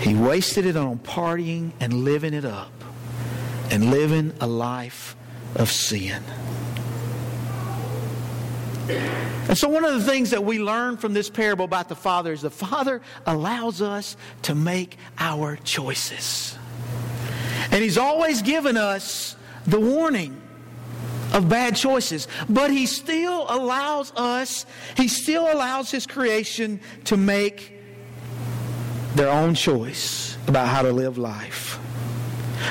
He 0.01 0.15
wasted 0.15 0.65
it 0.65 0.75
on 0.75 0.97
partying 0.99 1.71
and 1.79 2.03
living 2.03 2.33
it 2.33 2.43
up 2.43 2.71
and 3.69 3.91
living 3.91 4.33
a 4.41 4.47
life 4.47 5.15
of 5.55 5.69
sin. 5.69 6.23
And 9.47 9.57
so, 9.57 9.69
one 9.69 9.85
of 9.85 9.93
the 9.93 10.03
things 10.11 10.31
that 10.31 10.43
we 10.43 10.59
learn 10.59 10.97
from 10.97 11.13
this 11.13 11.29
parable 11.29 11.65
about 11.65 11.87
the 11.87 11.95
Father 11.95 12.33
is 12.33 12.41
the 12.41 12.49
Father 12.49 13.01
allows 13.25 13.81
us 13.81 14.17
to 14.43 14.55
make 14.55 14.97
our 15.19 15.55
choices. 15.57 16.57
And 17.71 17.83
He's 17.83 17.97
always 17.97 18.41
given 18.41 18.77
us 18.77 19.35
the 19.67 19.79
warning 19.79 20.41
of 21.31 21.47
bad 21.47 21.75
choices, 21.75 22.27
but 22.49 22.71
He 22.71 22.87
still 22.87 23.45
allows 23.49 24.11
us, 24.15 24.65
He 24.97 25.07
still 25.07 25.43
allows 25.51 25.91
His 25.91 26.07
creation 26.07 26.79
to 27.05 27.17
make 27.17 27.80
their 29.15 29.29
own 29.29 29.55
choice 29.55 30.37
about 30.47 30.67
how 30.67 30.81
to 30.81 30.91
live 30.91 31.17
life. 31.17 31.79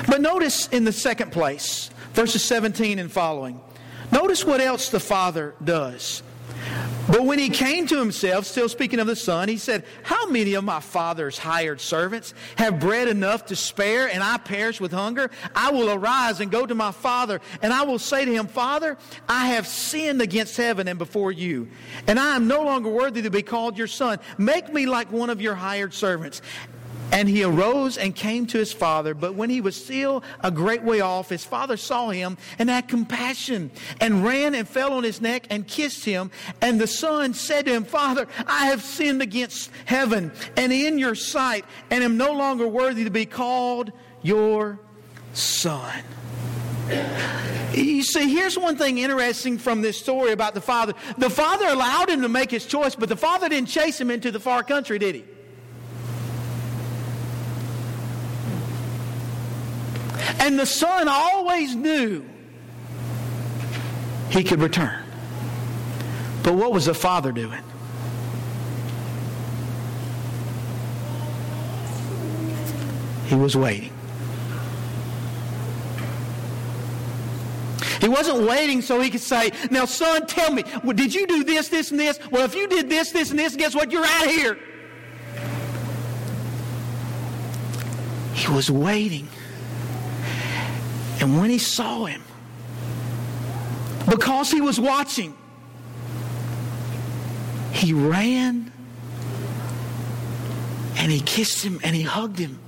But 0.07 0.21
notice 0.21 0.69
in 0.69 0.85
the 0.85 0.93
second 0.93 1.33
place, 1.33 1.91
verses 2.13 2.45
17 2.45 2.99
and 2.99 3.11
following. 3.11 3.61
Notice 4.13 4.45
what 4.45 4.61
else 4.61 4.89
the 4.89 5.01
Father 5.01 5.55
does. 5.63 6.23
But 7.11 7.25
when 7.25 7.40
he 7.40 7.49
came 7.49 7.87
to 7.88 7.99
himself, 7.99 8.47
still 8.47 8.69
speaking 8.69 9.00
of 9.00 9.07
the 9.09 9.16
Son, 9.16 9.49
he 9.49 9.57
said, 9.57 9.85
How 10.04 10.28
many 10.28 10.54
of 10.54 10.62
my 10.62 10.78
father's 10.78 11.37
hired 11.37 11.80
servants 11.80 12.35
have 12.57 12.78
bread 12.78 13.09
enough 13.09 13.47
to 13.47 13.57
spare, 13.57 14.09
and 14.09 14.23
I 14.23 14.37
perish 14.37 14.80
with 14.80 14.92
hunger? 14.92 15.30
I 15.54 15.73
will 15.73 15.90
arise 15.90 16.40
and 16.40 16.52
go 16.52 16.66
to 16.66 16.75
my 16.75 16.92
father, 16.92 17.40
and 17.62 17.73
I 17.73 17.83
will 17.83 17.99
say 17.99 18.25
to 18.25 18.33
him, 18.33 18.47
Father, 18.47 18.97
I 19.28 19.49
have 19.49 19.66
sinned 19.66 20.23
against 20.23 20.57
heaven 20.57 20.87
and 20.87 20.99
before 20.99 21.33
you, 21.33 21.69
and 22.07 22.19
I 22.21 22.37
am 22.37 22.47
no 22.47 22.62
longer 22.62 22.88
worthy 22.88 23.23
to 23.23 23.30
be 23.30 23.42
called 23.42 23.76
your 23.76 23.88
son. 23.88 24.19
Make 24.38 24.73
me 24.73 24.87
like 24.87 25.11
one 25.11 25.30
of 25.30 25.40
your 25.40 25.57
hired 25.57 25.92
servants. 25.92 26.42
And 27.12 27.29
he 27.29 27.43
arose 27.43 27.97
and 27.97 28.14
came 28.14 28.47
to 28.47 28.59
his 28.59 28.73
father. 28.73 29.14
But 29.14 29.35
when 29.35 29.50
he 29.50 29.61
was 29.61 29.76
still 29.76 30.23
a 30.40 30.50
great 30.50 30.83
way 30.83 31.00
off, 31.00 31.29
his 31.29 31.45
father 31.45 31.76
saw 31.76 32.11
him 32.11 32.38
and 32.59 32.71
had 32.71 32.88
compassion 32.88 33.71
and 34.00 34.25
ran 34.25 34.55
and 34.55 34.69
fell 34.69 34.93
on 34.93 35.02
his 35.02 35.21
neck 35.21 35.47
and 35.50 35.67
kissed 35.67 36.05
him. 36.05 36.31
And 36.61 36.81
the 36.81 36.87
son 36.87 37.35
said 37.35 37.67
to 37.67 37.73
him, 37.73 37.85
Father, 37.85 38.29
I 38.47 38.67
have 38.67 38.83
sinned 38.83 39.23
against 39.23 39.71
heaven 39.85 40.33
and 40.57 40.73
in 40.73 40.99
your 40.99 41.14
sight 41.14 41.64
and 41.90 42.05
am 42.05 42.17
no 42.17 42.33
longer 42.33 42.67
worthy 42.67 43.05
to 43.05 43.11
be 43.11 43.26
called 43.26 43.93
your 44.23 44.79
son. 45.33 46.02
You 47.73 48.02
see, 48.02 48.29
here's 48.29 48.59
one 48.59 48.76
thing 48.76 48.99
interesting 48.99 49.59
from 49.59 49.81
this 49.81 49.99
story 49.99 50.33
about 50.33 50.55
the 50.55 50.61
father. 50.61 50.95
The 51.19 51.31
father 51.31 51.67
allowed 51.69 52.09
him 52.09 52.23
to 52.23 52.29
make 52.29 52.50
his 52.50 52.67
choice, 52.67 52.97
but 52.97 53.09
the 53.09 53.17
father 53.17 53.49
didn't 53.49 53.69
chase 53.69 54.00
him 54.00 54.11
into 54.11 54.31
the 54.31 54.40
far 54.40 54.62
country, 54.62 54.99
did 54.99 55.14
he? 55.14 55.25
And 60.41 60.59
the 60.59 60.67
son 60.67 61.09
always 61.09 61.75
knew 61.75 62.25
he 64.31 64.45
could 64.45 64.61
return. 64.61 65.03
But 66.43 66.55
what 66.55 66.73
was 66.73 66.87
the 66.87 66.95
father 66.95 67.33
doing? 67.33 67.62
He 73.27 73.37
was 73.37 73.57
waiting. 73.57 73.93
He 78.00 78.09
wasn't 78.09 78.49
waiting 78.49 78.81
so 78.81 79.00
he 79.00 79.11
could 79.11 79.21
say, 79.21 79.53
Now, 79.71 79.85
son, 79.85 80.27
tell 80.27 80.53
me, 80.53 80.65
did 80.95 81.15
you 81.15 81.27
do 81.27 81.45
this, 81.45 81.69
this, 81.69 81.91
and 81.91 82.00
this? 82.00 82.19
Well, 82.31 82.45
if 82.45 82.55
you 82.55 82.67
did 82.67 82.89
this, 82.89 83.12
this, 83.12 83.31
and 83.31 83.39
this, 83.39 83.55
guess 83.55 83.75
what? 83.75 83.93
You're 83.93 84.05
out 84.05 84.27
of 84.27 84.33
here. 84.33 84.59
He 88.33 88.50
was 88.50 88.71
waiting. 88.71 89.29
And 91.21 91.39
when 91.39 91.50
he 91.50 91.59
saw 91.59 92.07
him, 92.07 92.23
because 94.09 94.50
he 94.50 94.61
was 94.61 94.81
watching, 94.81 95.37
he 97.73 97.93
ran 97.93 98.73
and 100.97 101.12
he 101.12 101.21
kissed 101.21 101.62
him 101.62 101.81
and 101.83 101.95
he 101.95 102.03
hugged 102.03 102.39
him 102.39 102.59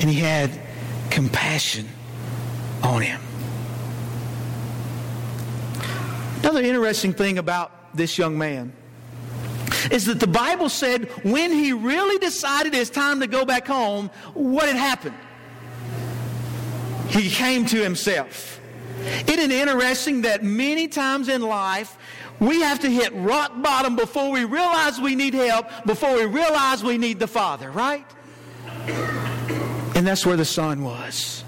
and 0.00 0.08
he 0.08 0.18
had 0.18 0.50
compassion 1.10 1.88
on 2.82 3.02
him. 3.02 3.20
Another 6.40 6.62
interesting 6.62 7.12
thing 7.12 7.38
about 7.38 7.94
this 7.94 8.16
young 8.16 8.38
man 8.38 8.72
is 9.90 10.06
that 10.06 10.20
the 10.20 10.26
Bible 10.26 10.68
said 10.68 11.08
when 11.24 11.52
he 11.52 11.72
really 11.72 12.18
decided 12.18 12.74
it's 12.74 12.90
time 12.90 13.20
to 13.20 13.26
go 13.26 13.44
back 13.44 13.66
home, 13.66 14.10
what 14.34 14.66
had 14.66 14.76
happened? 14.76 15.16
He 17.10 17.28
came 17.28 17.66
to 17.66 17.82
himself. 17.82 18.60
Isn't 19.26 19.38
it 19.38 19.50
interesting 19.50 20.22
that 20.22 20.42
many 20.42 20.88
times 20.88 21.28
in 21.28 21.42
life 21.42 21.96
we 22.38 22.60
have 22.60 22.80
to 22.80 22.90
hit 22.90 23.12
rock 23.14 23.52
bottom 23.62 23.96
before 23.96 24.30
we 24.30 24.44
realize 24.44 25.00
we 25.00 25.14
need 25.14 25.34
help, 25.34 25.66
before 25.84 26.14
we 26.14 26.24
realize 26.24 26.82
we 26.82 26.98
need 26.98 27.18
the 27.18 27.26
Father, 27.26 27.70
right? 27.70 28.06
And 29.94 30.06
that's 30.06 30.24
where 30.24 30.36
the 30.36 30.44
son 30.44 30.82
was. 30.82 31.44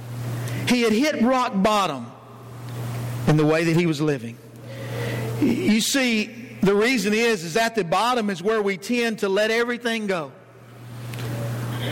He 0.69 0.83
had 0.83 0.93
hit 0.93 1.23
rock 1.23 1.53
bottom 1.55 2.07
in 3.27 3.37
the 3.37 3.47
way 3.47 3.65
that 3.65 3.77
he 3.77 3.87
was 3.87 4.01
living. 4.01 4.37
You 5.41 5.81
see, 5.81 6.57
the 6.61 6.75
reason 6.75 7.13
is, 7.13 7.45
is 7.45 7.57
at 7.57 7.75
the 7.75 7.85
bottom 7.85 8.31
is 8.31 8.43
where 8.43 8.63
we 8.63 8.77
tend 8.77 9.21
to 9.21 9.29
let 9.29 9.51
everything 9.51 10.07
go. 10.07 10.33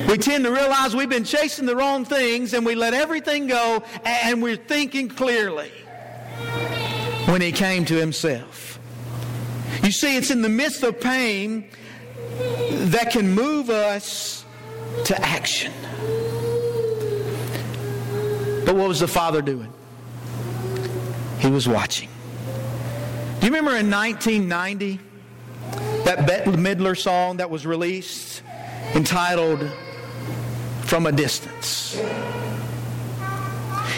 We 0.08 0.18
tend 0.18 0.44
to 0.44 0.50
realize 0.50 0.94
we've 0.94 1.08
been 1.08 1.24
chasing 1.24 1.66
the 1.66 1.76
wrong 1.76 2.04
things 2.04 2.52
and 2.54 2.66
we 2.66 2.74
let 2.74 2.94
everything 2.94 3.46
go 3.46 3.82
and 4.04 4.42
we're 4.42 4.56
thinking 4.56 5.08
clearly 5.08 5.70
when 7.26 7.40
he 7.40 7.52
came 7.52 7.84
to 7.86 7.94
himself. 7.94 8.78
You 9.82 9.92
see, 9.92 10.16
it's 10.16 10.30
in 10.30 10.42
the 10.42 10.48
midst 10.48 10.82
of 10.82 11.00
pain 11.00 11.68
that 12.38 13.10
can 13.12 13.30
move 13.30 13.70
us 13.70 14.44
to 15.04 15.20
action. 15.20 15.72
But 18.64 18.74
what 18.74 18.88
was 18.88 19.00
the 19.00 19.08
father 19.08 19.42
doing? 19.42 19.72
He 21.38 21.48
was 21.48 21.68
watching. 21.68 22.08
Do 23.40 23.46
you 23.46 23.52
remember 23.52 23.76
in 23.76 23.90
1990 23.90 25.00
that 26.04 26.26
Bette 26.26 26.50
Midler 26.52 26.98
song 26.98 27.38
that 27.38 27.48
was 27.48 27.64
released 27.64 28.42
entitled 28.94 29.70
From 30.84 31.06
a 31.06 31.12
Distance? 31.12 32.00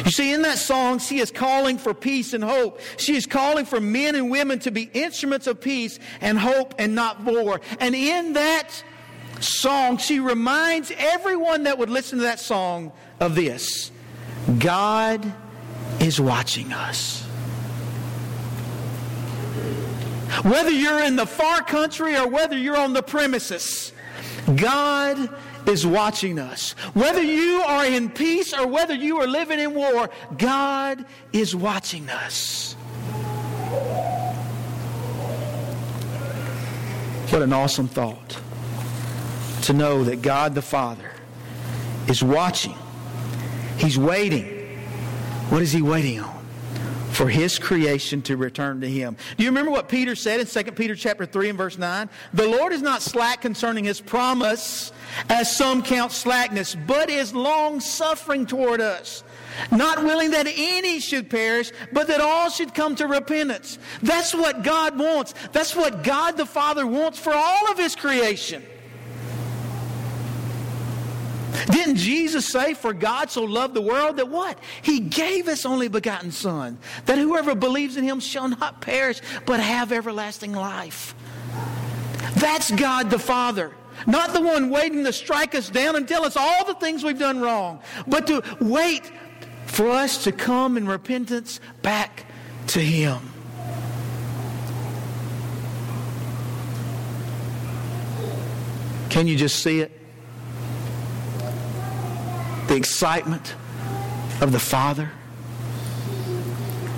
You 0.05 0.11
see, 0.11 0.33
in 0.33 0.43
that 0.43 0.59
song, 0.59 0.99
she 0.99 1.21
is 1.21 1.31
calling 1.31 1.79
for 1.79 1.95
peace 1.95 2.33
and 2.33 2.43
hope. 2.43 2.81
She 2.97 3.15
is 3.15 3.27
calling 3.27 3.65
for 3.65 3.81
men 3.81 4.15
and 4.15 4.31
women 4.31 4.59
to 4.61 4.71
be 4.71 4.91
instruments 4.93 5.47
of 5.47 5.61
peace 5.61 5.99
and 6.21 6.39
hope 6.39 6.75
and 6.79 6.95
not 6.95 7.23
war. 7.23 7.61
And 7.79 7.95
in 7.95 8.33
that 8.33 8.83
song, 9.41 9.99
she 9.99 10.19
reminds 10.19 10.93
everyone 10.97 11.65
that 11.65 11.79
would 11.79 11.91
listen 11.91 12.19
to 12.19 12.25
that 12.25 12.41
song 12.41 12.93
of 13.21 13.35
this 13.35 13.91
God 14.59 15.33
is 16.01 16.21
watching 16.21 16.73
us. 16.73 17.23
Whether 20.43 20.71
you're 20.71 21.05
in 21.05 21.17
the 21.17 21.27
far 21.27 21.63
country 21.63 22.17
or 22.17 22.27
whether 22.27 22.57
you're 22.57 22.77
on 22.77 22.95
the 22.95 23.03
premises, 23.03 23.93
God 24.57 25.29
is 25.67 25.87
watching 25.87 26.39
us. 26.39 26.73
Whether 26.95 27.23
you 27.23 27.63
are 27.63 27.87
in 27.87 28.11
peace 28.11 28.53
or 28.53 28.67
whether 28.67 28.95
you 28.95 29.21
are 29.21 29.27
living 29.27 29.61
in 29.61 29.75
war, 29.75 30.11
God 30.37 31.05
is 31.33 31.55
watching 31.55 32.09
us. 32.11 32.75
What 37.31 37.43
an 37.43 37.53
awesome 37.53 37.89
thought 37.89 38.39
to 39.63 39.73
know 39.73 40.05
that 40.05 40.21
God 40.21 40.55
the 40.55 40.63
Father 40.63 41.11
is 42.09 42.23
watching. 42.23 42.75
He's 43.79 43.99
waiting. 43.99 44.45
What 45.49 45.63
is 45.63 45.73
He 45.73 45.81
waiting 45.81 46.21
on? 46.21 46.42
For 47.13 47.29
his 47.29 47.59
creation 47.59 48.23
to 48.23 48.37
return 48.37 48.81
to 48.81 48.89
him. 48.89 49.17
Do 49.37 49.45
you 49.45 49.51
remember 49.51 49.71
what 49.71 49.89
Peter 49.89 50.17
said 50.17 50.41
in 50.41 50.47
2 50.47 50.73
Peter 50.73 50.95
chapter 50.95 51.27
3 51.27 51.51
and 51.51 51.59
verse 51.59 51.79
9? 51.79 52.09
The 52.33 52.49
Lord 52.49 52.73
is 52.73 52.83
not 52.83 53.03
slack 53.03 53.43
concerning 53.43 53.85
his 53.85 54.01
promise, 54.01 54.93
as 55.29 55.55
some 55.55 55.83
count 55.83 56.13
slackness, 56.13 56.75
but 56.87 57.11
is 57.11 57.35
long 57.35 57.81
suffering 57.81 58.47
toward 58.47 58.81
us. 58.81 59.25
Not 59.71 60.03
willing 60.03 60.31
that 60.31 60.47
any 60.47 60.99
should 60.99 61.29
perish, 61.29 61.73
but 61.93 62.09
that 62.09 62.21
all 62.21 62.49
should 62.49 62.75
come 62.75 62.97
to 62.97 63.07
repentance. 63.07 63.79
That's 64.03 64.35
what 64.35 64.63
God 64.63 64.99
wants. 64.99 65.35
That's 65.53 65.77
what 65.77 66.03
God 66.03 66.37
the 66.37 66.47
Father 66.47 66.87
wants 66.87 67.19
for 67.19 67.35
all 67.35 67.71
of 67.71 67.79
his 67.79 67.95
creation. 67.95 68.65
Didn't 71.71 71.97
Jesus 71.97 72.47
say, 72.47 72.75
For 72.75 72.93
God 72.93 73.31
so 73.31 73.43
loved 73.43 73.75
the 73.75 73.83
world 73.83 74.17
that 74.17 74.29
what? 74.29 74.59
He 74.83 75.01
gave 75.01 75.47
his 75.47 75.67
only 75.67 75.89
begotten 75.89 76.31
Son, 76.33 76.79
that 77.07 77.19
whoever 77.19 77.55
believes 77.55 77.97
in 77.97 78.05
him 78.05 78.21
shall 78.21 78.49
not 78.49 78.81
perish, 78.81 79.21
but 79.47 79.61
have 79.61 79.93
everlasting 79.93 80.53
life. 80.53 81.15
That's 82.37 82.71
God 82.71 83.11
the 83.11 83.19
Father. 83.19 83.73
Not 84.07 84.33
the 84.33 84.41
one 84.41 84.71
waiting 84.71 85.05
to 85.05 85.13
strike 85.13 85.55
us 85.55 85.71
down 85.71 85.97
and 85.97 86.09
tell 86.09 86.25
us 86.25 86.37
all 86.37 86.65
the 86.65 86.75
things 86.75 87.05
we've 87.05 87.19
done 87.19 87.41
wrong, 87.41 87.81
but 88.07 88.27
to 88.27 88.43
wait 88.61 89.13
for 89.67 89.91
us 89.91 90.25
to 90.25 90.33
come 90.33 90.77
in 90.77 90.89
repentance 90.89 91.61
back 91.83 92.27
to 92.69 92.81
Him. 92.81 93.21
Can 99.09 99.27
you 99.27 99.37
just 99.37 99.63
see 99.63 99.81
it? 99.81 100.02
The 102.73 102.79
excitement 102.79 103.55
of 104.41 104.51
the 104.51 104.59
father. 104.59 105.11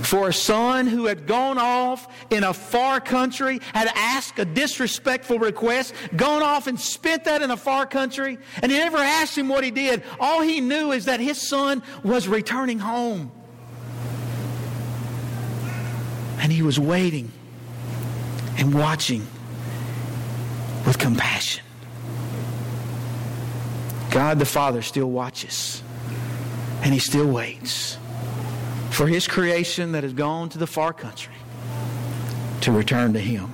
For 0.02 0.28
a 0.28 0.32
son 0.32 0.86
who 0.86 1.06
had 1.06 1.26
gone 1.26 1.58
off 1.58 2.06
in 2.30 2.44
a 2.44 2.54
far 2.54 3.00
country, 3.00 3.60
had 3.72 3.90
asked 3.96 4.38
a 4.38 4.44
disrespectful 4.44 5.40
request, 5.40 5.92
gone 6.14 6.44
off 6.44 6.68
and 6.68 6.78
spent 6.78 7.24
that 7.24 7.42
in 7.42 7.50
a 7.50 7.56
far 7.56 7.86
country, 7.86 8.38
and 8.62 8.70
he 8.70 8.78
never 8.78 8.98
asked 8.98 9.36
him 9.36 9.48
what 9.48 9.64
he 9.64 9.72
did. 9.72 10.04
All 10.20 10.42
he 10.42 10.60
knew 10.60 10.92
is 10.92 11.06
that 11.06 11.18
his 11.18 11.48
son 11.48 11.82
was 12.04 12.28
returning 12.28 12.78
home. 12.78 13.32
And 16.38 16.52
he 16.52 16.62
was 16.62 16.78
waiting 16.78 17.32
and 18.58 18.72
watching 18.72 19.26
with 20.86 20.98
compassion. 20.98 21.63
God 24.14 24.38
the 24.38 24.46
Father 24.46 24.80
still 24.80 25.10
watches 25.10 25.82
and 26.82 26.94
He 26.94 27.00
still 27.00 27.26
waits 27.26 27.98
for 28.90 29.08
His 29.08 29.26
creation 29.26 29.90
that 29.92 30.04
has 30.04 30.12
gone 30.12 30.48
to 30.50 30.58
the 30.58 30.68
far 30.68 30.92
country 30.92 31.34
to 32.60 32.70
return 32.70 33.12
to 33.14 33.18
Him. 33.18 33.52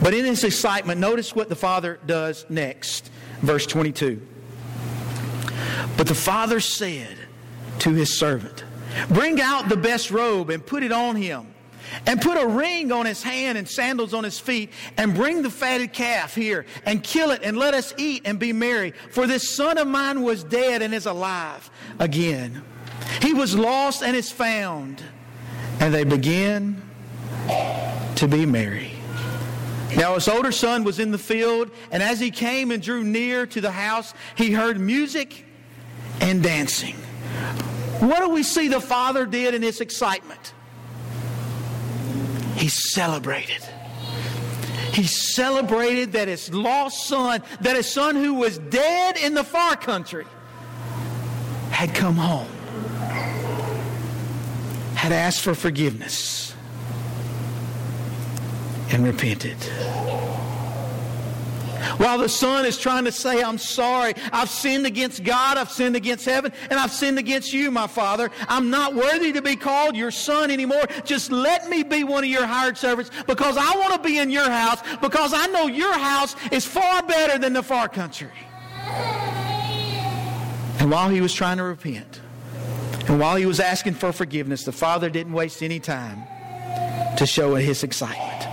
But 0.00 0.14
in 0.14 0.24
His 0.24 0.44
excitement, 0.44 1.00
notice 1.00 1.34
what 1.34 1.48
the 1.48 1.56
Father 1.56 1.98
does 2.06 2.46
next. 2.48 3.10
Verse 3.42 3.66
22. 3.66 4.24
But 5.96 6.06
the 6.06 6.14
Father 6.14 6.60
said 6.60 7.18
to 7.80 7.90
His 7.94 8.16
servant, 8.16 8.62
Bring 9.08 9.40
out 9.40 9.68
the 9.68 9.76
best 9.76 10.12
robe 10.12 10.50
and 10.50 10.64
put 10.64 10.84
it 10.84 10.92
on 10.92 11.16
him 11.16 11.47
and 12.06 12.20
put 12.20 12.36
a 12.36 12.46
ring 12.46 12.92
on 12.92 13.06
his 13.06 13.22
hand 13.22 13.58
and 13.58 13.68
sandals 13.68 14.14
on 14.14 14.24
his 14.24 14.38
feet 14.38 14.70
and 14.96 15.14
bring 15.14 15.42
the 15.42 15.50
fatted 15.50 15.92
calf 15.92 16.34
here 16.34 16.66
and 16.84 17.02
kill 17.02 17.30
it 17.30 17.42
and 17.42 17.56
let 17.56 17.74
us 17.74 17.94
eat 17.96 18.22
and 18.24 18.38
be 18.38 18.52
merry. 18.52 18.92
For 19.10 19.26
this 19.26 19.54
son 19.54 19.78
of 19.78 19.86
mine 19.86 20.22
was 20.22 20.44
dead 20.44 20.82
and 20.82 20.94
is 20.94 21.06
alive 21.06 21.70
again. 21.98 22.62
He 23.22 23.32
was 23.32 23.56
lost 23.56 24.02
and 24.02 24.16
is 24.16 24.30
found. 24.30 25.02
And 25.80 25.94
they 25.94 26.04
begin 26.04 26.82
to 28.16 28.28
be 28.28 28.44
merry. 28.44 28.92
Now 29.96 30.14
his 30.14 30.28
older 30.28 30.52
son 30.52 30.84
was 30.84 30.98
in 30.98 31.12
the 31.12 31.18
field, 31.18 31.70
and 31.90 32.02
as 32.02 32.20
he 32.20 32.30
came 32.30 32.70
and 32.70 32.82
drew 32.82 33.02
near 33.02 33.46
to 33.46 33.60
the 33.60 33.70
house, 33.70 34.12
he 34.36 34.52
heard 34.52 34.78
music 34.78 35.46
and 36.20 36.42
dancing. 36.42 36.94
What 38.00 38.20
do 38.20 38.28
we 38.28 38.42
see 38.42 38.68
the 38.68 38.80
father 38.80 39.24
did 39.24 39.54
in 39.54 39.62
his 39.62 39.80
excitement? 39.80 40.52
He 42.58 42.68
celebrated. 42.68 43.62
He 44.92 45.04
celebrated 45.04 46.12
that 46.12 46.26
his 46.26 46.52
lost 46.52 47.06
son, 47.06 47.42
that 47.60 47.76
his 47.76 47.88
son 47.88 48.16
who 48.16 48.34
was 48.34 48.58
dead 48.58 49.16
in 49.16 49.34
the 49.34 49.44
far 49.44 49.76
country, 49.76 50.26
had 51.70 51.94
come 51.94 52.16
home. 52.16 52.48
had 54.96 55.12
asked 55.12 55.42
for 55.42 55.54
forgiveness 55.54 56.52
and 58.90 59.04
repented. 59.04 59.56
While 61.98 62.18
the 62.18 62.28
son 62.28 62.66
is 62.66 62.78
trying 62.78 63.04
to 63.04 63.12
say, 63.12 63.42
I'm 63.42 63.58
sorry, 63.58 64.14
I've 64.32 64.50
sinned 64.50 64.86
against 64.86 65.24
God, 65.24 65.56
I've 65.56 65.70
sinned 65.70 65.96
against 65.96 66.24
heaven, 66.24 66.52
and 66.70 66.78
I've 66.78 66.92
sinned 66.92 67.18
against 67.18 67.52
you, 67.52 67.70
my 67.70 67.86
father. 67.86 68.30
I'm 68.48 68.70
not 68.70 68.94
worthy 68.94 69.32
to 69.32 69.42
be 69.42 69.56
called 69.56 69.96
your 69.96 70.10
son 70.10 70.50
anymore. 70.50 70.84
Just 71.04 71.30
let 71.30 71.68
me 71.68 71.82
be 71.82 72.04
one 72.04 72.24
of 72.24 72.30
your 72.30 72.46
hired 72.46 72.76
servants 72.76 73.10
because 73.26 73.56
I 73.56 73.76
want 73.76 73.94
to 73.94 74.00
be 74.00 74.18
in 74.18 74.30
your 74.30 74.48
house 74.50 74.80
because 75.00 75.32
I 75.34 75.46
know 75.48 75.66
your 75.66 75.92
house 75.92 76.34
is 76.52 76.64
far 76.64 77.02
better 77.02 77.38
than 77.38 77.52
the 77.52 77.62
far 77.62 77.88
country. 77.88 78.30
And 80.80 80.90
while 80.90 81.08
he 81.08 81.20
was 81.20 81.32
trying 81.34 81.56
to 81.56 81.64
repent, 81.64 82.20
and 83.08 83.18
while 83.18 83.36
he 83.36 83.46
was 83.46 83.58
asking 83.58 83.94
for 83.94 84.12
forgiveness, 84.12 84.64
the 84.64 84.72
father 84.72 85.08
didn't 85.10 85.32
waste 85.32 85.62
any 85.62 85.80
time 85.80 86.22
to 87.16 87.26
show 87.26 87.54
his 87.54 87.82
excitement. 87.82 88.46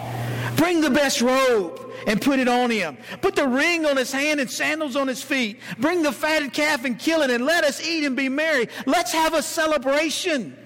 Bring 0.57 0.81
the 0.81 0.89
best 0.89 1.21
robe 1.21 1.84
and 2.07 2.21
put 2.21 2.39
it 2.39 2.47
on 2.47 2.69
him. 2.69 2.97
Put 3.21 3.35
the 3.35 3.47
ring 3.47 3.85
on 3.85 3.97
his 3.97 4.11
hand 4.11 4.39
and 4.39 4.49
sandals 4.49 4.95
on 4.95 5.07
his 5.07 5.21
feet. 5.21 5.59
Bring 5.79 6.03
the 6.03 6.11
fatted 6.11 6.53
calf 6.53 6.85
and 6.85 6.97
kill 6.97 7.21
it 7.21 7.29
and 7.29 7.45
let 7.45 7.63
us 7.63 7.85
eat 7.85 8.05
and 8.05 8.15
be 8.15 8.29
merry. 8.29 8.67
Let's 8.85 9.11
have 9.11 9.33
a 9.33 9.41
celebration. 9.41 10.57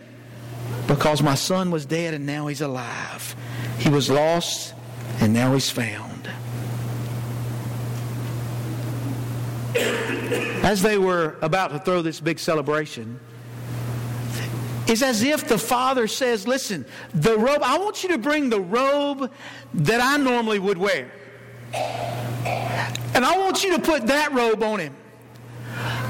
Because 0.87 1.21
my 1.21 1.35
son 1.35 1.71
was 1.71 1.85
dead 1.85 2.13
and 2.13 2.25
now 2.25 2.47
he's 2.47 2.61
alive. 2.61 3.35
He 3.77 3.89
was 3.89 4.09
lost 4.09 4.73
and 5.19 5.33
now 5.33 5.53
he's 5.53 5.69
found. 5.69 6.29
As 10.63 10.81
they 10.81 10.97
were 10.97 11.37
about 11.41 11.71
to 11.71 11.79
throw 11.79 12.01
this 12.01 12.19
big 12.19 12.39
celebration, 12.39 13.19
it's 14.87 15.03
as 15.03 15.21
if 15.21 15.47
the 15.47 15.57
father 15.57 16.07
says, 16.07 16.47
Listen, 16.47 16.85
the 17.13 17.37
robe, 17.37 17.61
I 17.63 17.77
want 17.77 18.01
you 18.03 18.09
to 18.09 18.17
bring 18.17 18.49
the 18.49 18.59
robe 18.59 19.31
that 19.75 20.01
I 20.01 20.17
normally 20.17 20.57
would 20.57 20.79
wear. 20.79 21.11
And 21.73 23.25
I 23.25 23.37
want 23.37 23.63
you 23.63 23.75
to 23.75 23.81
put 23.81 24.07
that 24.07 24.31
robe 24.33 24.63
on 24.63 24.79
him. 24.79 24.95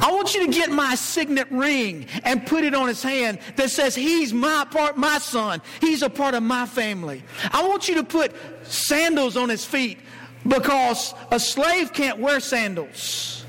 I 0.02 0.12
want 0.12 0.34
you 0.34 0.46
to 0.46 0.52
get 0.52 0.72
my 0.72 0.96
signet 0.96 1.52
ring 1.52 2.08
and 2.24 2.46
put 2.46 2.64
it 2.64 2.74
on 2.74 2.88
his 2.88 3.04
hand 3.04 3.40
that 3.58 3.70
says 3.70 3.94
he's 3.94 4.34
my 4.34 4.66
part, 4.70 4.98
my 4.98 5.18
son. 5.20 5.62
He's 5.82 6.02
a 6.02 6.10
part 6.10 6.34
of 6.34 6.44
my 6.44 6.66
family. 6.66 7.24
I 7.52 7.68
want 7.68 7.88
you 7.88 7.96
to 7.96 8.04
put 8.04 8.34
sandals 8.64 9.38
on 9.38 9.50
his 9.50 9.66
feet 9.66 10.00
because 10.48 11.14
a 11.32 11.40
slave 11.40 11.94
can't 11.94 12.20
wear 12.20 12.40
sandals, 12.40 13.46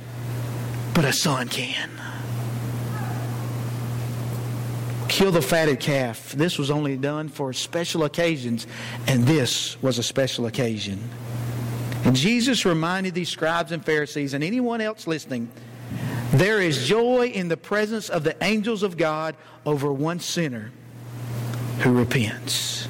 but 0.92 1.04
a 1.04 1.12
son 1.12 1.48
can. 1.48 1.90
Kill 5.08 5.30
the 5.32 5.42
fatted 5.42 5.80
calf. 5.80 6.32
This 6.32 6.58
was 6.58 6.70
only 6.70 6.96
done 6.96 7.28
for 7.28 7.52
special 7.52 8.04
occasions, 8.04 8.66
and 9.06 9.24
this 9.24 9.80
was 9.82 9.98
a 9.98 10.02
special 10.02 10.46
occasion. 10.46 11.00
And 12.04 12.16
Jesus 12.16 12.64
reminded 12.64 13.14
these 13.14 13.28
scribes 13.28 13.72
and 13.72 13.84
Pharisees 13.84 14.34
and 14.34 14.42
anyone 14.42 14.80
else 14.80 15.06
listening 15.06 15.50
there 16.32 16.60
is 16.60 16.86
joy 16.86 17.26
in 17.26 17.48
the 17.48 17.56
presence 17.56 18.08
of 18.08 18.22
the 18.22 18.36
angels 18.42 18.84
of 18.84 18.96
God 18.96 19.36
over 19.66 19.92
one 19.92 20.20
sinner 20.20 20.70
who 21.80 21.92
repents. 21.92 22.86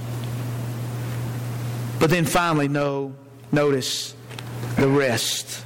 But 1.99 2.11
then 2.11 2.27
finally, 2.27 2.69
no, 2.69 3.15
notice 3.51 4.15
the 4.77 4.89
rest 4.89 5.65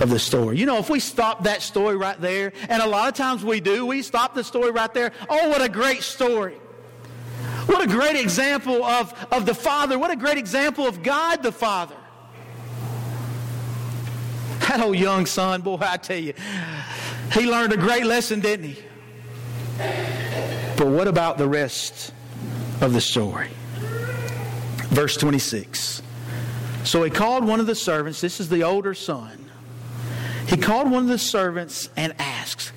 of 0.00 0.10
the 0.10 0.18
story. 0.18 0.58
You 0.58 0.66
know, 0.66 0.78
if 0.78 0.90
we 0.90 1.00
stop 1.00 1.44
that 1.44 1.62
story 1.62 1.96
right 1.96 2.20
there, 2.20 2.52
and 2.68 2.82
a 2.82 2.86
lot 2.86 3.08
of 3.08 3.14
times 3.14 3.44
we 3.44 3.60
do, 3.60 3.84
we 3.86 4.02
stop 4.02 4.34
the 4.34 4.44
story 4.44 4.70
right 4.70 4.92
there. 4.94 5.12
Oh, 5.28 5.48
what 5.48 5.62
a 5.62 5.68
great 5.68 6.02
story! 6.02 6.54
What 7.66 7.82
a 7.82 7.86
great 7.86 8.16
example 8.16 8.84
of, 8.84 9.12
of 9.30 9.46
the 9.46 9.54
Father. 9.54 9.98
What 9.98 10.10
a 10.10 10.16
great 10.16 10.38
example 10.38 10.86
of 10.86 11.02
God 11.02 11.42
the 11.42 11.52
Father. 11.52 11.94
That 14.68 14.80
old 14.80 14.96
young 14.96 15.26
son, 15.26 15.62
boy, 15.62 15.78
I 15.80 15.96
tell 15.96 16.18
you, 16.18 16.34
he 17.32 17.46
learned 17.46 17.72
a 17.72 17.76
great 17.76 18.06
lesson, 18.06 18.40
didn't 18.40 18.70
he? 18.70 18.78
But 20.76 20.86
what 20.86 21.08
about 21.08 21.38
the 21.38 21.48
rest 21.48 22.12
of 22.80 22.92
the 22.92 23.00
story? 23.00 23.50
Verse 24.88 25.16
26. 25.16 26.02
So 26.84 27.02
he 27.02 27.10
called 27.10 27.44
one 27.44 27.60
of 27.60 27.66
the 27.66 27.74
servants, 27.74 28.20
this 28.20 28.40
is 28.40 28.48
the 28.48 28.62
older 28.62 28.94
son. 28.94 29.38
He 30.48 30.56
called 30.56 30.90
one 30.90 31.04
of 31.04 31.08
the 31.08 31.18
servants 31.18 31.88
and 31.96 32.14
asked 32.18 32.72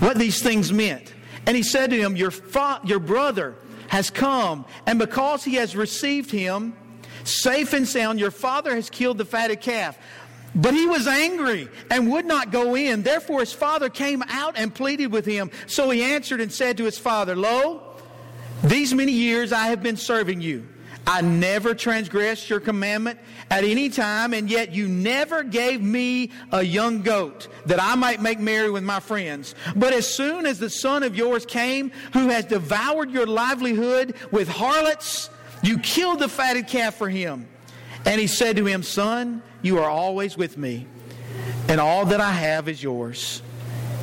what 0.00 0.18
these 0.18 0.42
things 0.42 0.72
meant. 0.72 1.12
And 1.46 1.56
he 1.56 1.62
said 1.62 1.90
to 1.90 1.96
him, 1.96 2.16
Your, 2.16 2.30
fa- 2.30 2.80
your 2.84 3.00
brother 3.00 3.56
has 3.88 4.10
come, 4.10 4.64
and 4.86 4.98
because 4.98 5.44
he 5.44 5.54
has 5.54 5.74
received 5.74 6.30
him 6.30 6.74
safe 7.24 7.72
and 7.72 7.86
sound, 7.86 8.20
your 8.20 8.30
father 8.30 8.74
has 8.74 8.90
killed 8.90 9.18
the 9.18 9.24
fatted 9.24 9.60
calf. 9.60 9.98
But 10.54 10.74
he 10.74 10.86
was 10.86 11.06
angry 11.06 11.68
and 11.90 12.10
would 12.12 12.26
not 12.26 12.50
go 12.52 12.74
in. 12.74 13.02
Therefore, 13.02 13.40
his 13.40 13.52
father 13.52 13.88
came 13.88 14.22
out 14.28 14.54
and 14.56 14.74
pleaded 14.74 15.06
with 15.06 15.24
him. 15.24 15.50
So 15.66 15.90
he 15.90 16.02
answered 16.02 16.40
and 16.40 16.52
said 16.52 16.76
to 16.76 16.84
his 16.84 16.98
father, 16.98 17.34
Lo, 17.34 17.82
these 18.62 18.92
many 18.94 19.12
years 19.12 19.52
I 19.52 19.68
have 19.68 19.82
been 19.82 19.96
serving 19.96 20.40
you. 20.40 20.68
I 21.06 21.20
never 21.20 21.74
transgressed 21.74 22.48
your 22.48 22.60
commandment 22.60 23.18
at 23.50 23.64
any 23.64 23.88
time, 23.88 24.32
and 24.34 24.48
yet 24.48 24.72
you 24.72 24.86
never 24.86 25.42
gave 25.42 25.82
me 25.82 26.30
a 26.52 26.62
young 26.62 27.02
goat 27.02 27.48
that 27.66 27.82
I 27.82 27.96
might 27.96 28.22
make 28.22 28.38
merry 28.38 28.70
with 28.70 28.84
my 28.84 29.00
friends. 29.00 29.56
But 29.74 29.92
as 29.94 30.06
soon 30.06 30.46
as 30.46 30.60
the 30.60 30.70
son 30.70 31.02
of 31.02 31.16
yours 31.16 31.44
came, 31.44 31.90
who 32.12 32.28
has 32.28 32.44
devoured 32.44 33.10
your 33.10 33.26
livelihood 33.26 34.14
with 34.30 34.48
harlots, 34.48 35.28
you 35.62 35.78
killed 35.78 36.20
the 36.20 36.28
fatted 36.28 36.68
calf 36.68 36.94
for 36.94 37.08
him. 37.08 37.48
And 38.04 38.20
he 38.20 38.26
said 38.26 38.56
to 38.56 38.66
him, 38.66 38.82
Son, 38.82 39.42
you 39.62 39.78
are 39.78 39.88
always 39.88 40.36
with 40.36 40.58
me, 40.58 40.86
and 41.68 41.80
all 41.80 42.06
that 42.06 42.20
I 42.20 42.32
have 42.32 42.68
is 42.68 42.82
yours. 42.82 43.42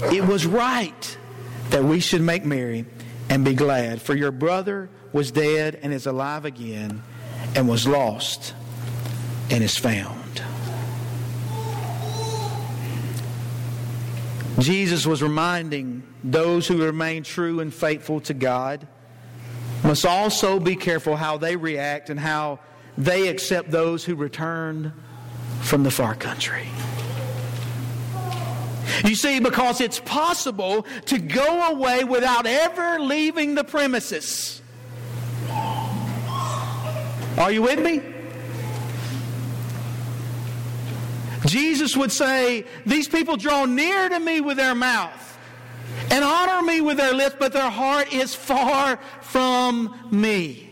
It 0.03 0.25
was 0.25 0.45
right 0.45 1.17
that 1.69 1.83
we 1.83 1.99
should 1.99 2.21
make 2.21 2.45
merry 2.45 2.85
and 3.29 3.43
be 3.45 3.53
glad, 3.53 4.01
for 4.01 4.15
your 4.15 4.31
brother 4.31 4.89
was 5.11 5.31
dead 5.31 5.79
and 5.81 5.93
is 5.93 6.07
alive 6.07 6.45
again, 6.45 7.03
and 7.55 7.67
was 7.67 7.87
lost 7.87 8.53
and 9.49 9.63
is 9.63 9.77
found. 9.77 10.43
Jesus 14.59 15.05
was 15.05 15.23
reminding 15.23 16.03
those 16.23 16.67
who 16.67 16.83
remain 16.83 17.23
true 17.23 17.59
and 17.59 17.73
faithful 17.73 18.19
to 18.21 18.33
God 18.33 18.87
must 19.83 20.05
also 20.05 20.59
be 20.59 20.75
careful 20.75 21.15
how 21.15 21.37
they 21.37 21.55
react 21.55 22.09
and 22.09 22.19
how 22.19 22.59
they 22.99 23.29
accept 23.29 23.71
those 23.71 24.03
who 24.03 24.13
return 24.13 24.93
from 25.61 25.83
the 25.83 25.89
far 25.89 26.13
country. 26.13 26.67
You 29.05 29.15
see, 29.15 29.39
because 29.39 29.79
it's 29.79 30.01
possible 30.01 30.85
to 31.05 31.17
go 31.17 31.71
away 31.71 32.03
without 32.03 32.45
ever 32.45 32.99
leaving 32.99 33.55
the 33.55 33.63
premises. 33.63 34.61
Are 37.37 37.51
you 37.51 37.61
with 37.61 37.79
me? 37.79 38.01
Jesus 41.45 41.95
would 41.95 42.11
say, 42.11 42.65
These 42.85 43.07
people 43.07 43.37
draw 43.37 43.63
near 43.63 44.09
to 44.09 44.19
me 44.19 44.41
with 44.41 44.57
their 44.57 44.75
mouth 44.75 45.37
and 46.11 46.23
honor 46.23 46.61
me 46.61 46.81
with 46.81 46.97
their 46.97 47.13
lips, 47.13 47.37
but 47.39 47.53
their 47.53 47.69
heart 47.69 48.11
is 48.13 48.35
far 48.35 48.97
from 49.21 49.97
me. 50.11 50.68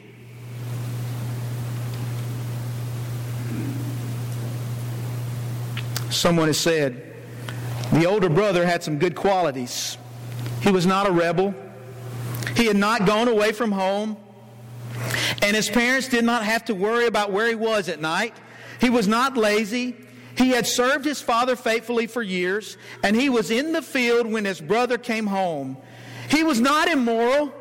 Someone 6.10 6.48
has 6.48 6.60
said 6.60 7.15
the 7.93 8.06
older 8.06 8.30
brother 8.30 8.65
had 8.65 8.84
some 8.84 8.98
good 8.98 9.15
qualities. 9.15 9.98
He 10.62 10.72
was 10.72 10.86
not 10.86 11.08
a 11.08 11.12
rebel, 11.12 11.54
he 12.56 12.65
had 12.65 12.76
not 12.76 13.06
gone 13.06 13.28
away 13.28 13.52
from 13.52 13.72
home, 13.72 14.17
and 15.41 15.56
his 15.56 15.70
parents 15.70 16.08
did 16.08 16.24
not 16.24 16.43
have 16.43 16.65
to 16.65 16.76
worry 16.76 17.06
about 17.06 17.32
where 17.32 17.48
he 17.48 17.56
was 17.56 17.89
at 17.89 18.02
night. 18.02 18.34
He 18.82 18.89
was 18.89 19.08
not 19.08 19.38
lazy. 19.38 19.96
He 20.36 20.50
had 20.50 20.67
served 20.67 21.06
his 21.06 21.22
father 21.22 21.56
faithfully 21.56 22.08
for 22.08 22.22
years, 22.22 22.78
and 23.04 23.15
he 23.15 23.30
was 23.30 23.52
in 23.52 23.74
the 23.74 23.82
field 23.82 24.28
when 24.28 24.46
his 24.46 24.62
brother 24.62 24.98
came 24.98 25.28
home. 25.28 25.78
He 26.30 26.43
was 26.43 26.60
not 26.60 26.88
immoral. 26.88 27.54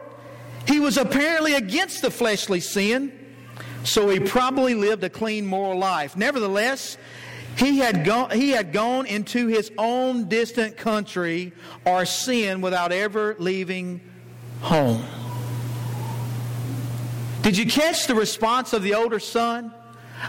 He 0.67 0.81
was 0.81 0.97
apparently 0.97 1.55
against 1.55 2.03
the 2.03 2.11
fleshly 2.11 2.61
sin, 2.61 3.13
so 3.85 4.09
he 4.09 4.19
probably 4.19 4.75
lived 4.75 5.05
a 5.05 5.11
clean 5.11 5.47
moral 5.47 5.79
life. 5.79 6.17
Nevertheless, 6.17 6.99
he 7.57 7.79
had, 7.79 8.05
gone, 8.05 8.31
he 8.31 8.51
had 8.51 8.73
gone 8.73 9.07
into 9.07 9.47
his 9.47 9.71
own 9.79 10.29
distant 10.29 10.77
country 10.77 11.53
or 11.85 12.05
sin 12.05 12.61
without 12.61 12.92
ever 12.92 13.37
leaving 13.38 14.01
home. 14.61 15.03
Did 17.42 17.57
you 17.57 17.66
catch 17.66 18.07
the 18.07 18.14
response 18.14 18.73
of 18.73 18.83
the 18.83 18.95
older 18.95 19.21
son? 19.21 19.73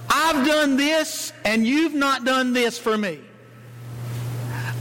I've 0.09 0.45
done 0.45 0.77
this 0.77 1.33
and 1.43 1.65
you've 1.65 1.93
not 1.93 2.25
done 2.25 2.53
this 2.53 2.77
for 2.77 2.97
me. 2.97 3.19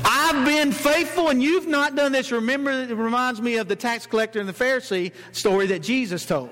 I've 0.05 0.27
I've 0.37 0.45
been 0.45 0.73
faithful 0.73 1.29
and 1.29 1.43
you've 1.43 1.67
not 1.67 1.95
done 1.95 2.13
this. 2.13 2.31
Remember, 2.31 2.71
it 2.71 2.95
reminds 2.95 3.41
me 3.41 3.57
of 3.57 3.69
the 3.69 3.77
tax 3.77 4.07
collector 4.07 4.39
and 4.39 4.49
the 4.49 4.53
Pharisee 4.53 5.13
story 5.33 5.67
that 5.69 5.83
Jesus 5.83 6.27
told. 6.27 6.51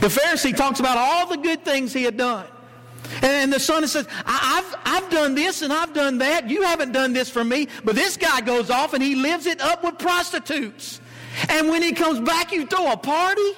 The 0.00 0.06
Pharisee 0.06 0.56
talks 0.56 0.80
about 0.80 0.96
all 0.96 1.26
the 1.26 1.36
good 1.36 1.64
things 1.64 1.92
he 1.92 2.04
had 2.04 2.16
done. 2.16 2.46
And 3.22 3.52
the 3.52 3.60
son 3.60 3.86
says, 3.88 4.06
I've, 4.24 4.74
I've 4.84 5.10
done 5.10 5.34
this 5.34 5.62
and 5.62 5.72
I've 5.72 5.92
done 5.92 6.18
that. 6.18 6.48
You 6.50 6.62
haven't 6.62 6.92
done 6.92 7.12
this 7.12 7.30
for 7.30 7.44
me. 7.44 7.68
But 7.84 7.94
this 7.94 8.16
guy 8.16 8.40
goes 8.40 8.70
off 8.70 8.94
and 8.94 9.02
he 9.02 9.14
lives 9.14 9.46
it 9.46 9.60
up 9.60 9.84
with 9.84 9.98
prostitutes. 9.98 11.00
And 11.48 11.68
when 11.68 11.82
he 11.82 11.92
comes 11.92 12.20
back, 12.20 12.52
you 12.52 12.66
throw 12.66 12.92
a 12.92 12.96
party? 12.96 13.52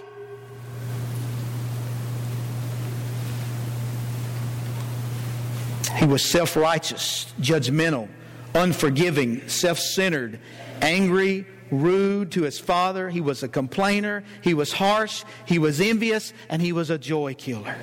He 5.97 6.07
was 6.07 6.25
self 6.25 6.55
righteous, 6.57 7.33
judgmental, 7.41 8.09
unforgiving, 8.55 9.49
self 9.49 9.79
centered, 9.79 10.39
angry, 10.81 11.47
rude 11.71 12.31
to 12.33 12.43
his 12.43 12.59
father. 12.59 13.11
He 13.11 13.21
was 13.21 13.43
a 13.43 13.49
complainer. 13.49 14.23
He 14.43 14.55
was 14.55 14.73
harsh. 14.73 15.25
He 15.47 15.59
was 15.59 15.81
envious. 15.81 16.33
And 16.49 16.63
he 16.63 16.73
was 16.73 16.91
a 16.91 16.99
joy 16.99 17.35
killer. 17.35 17.77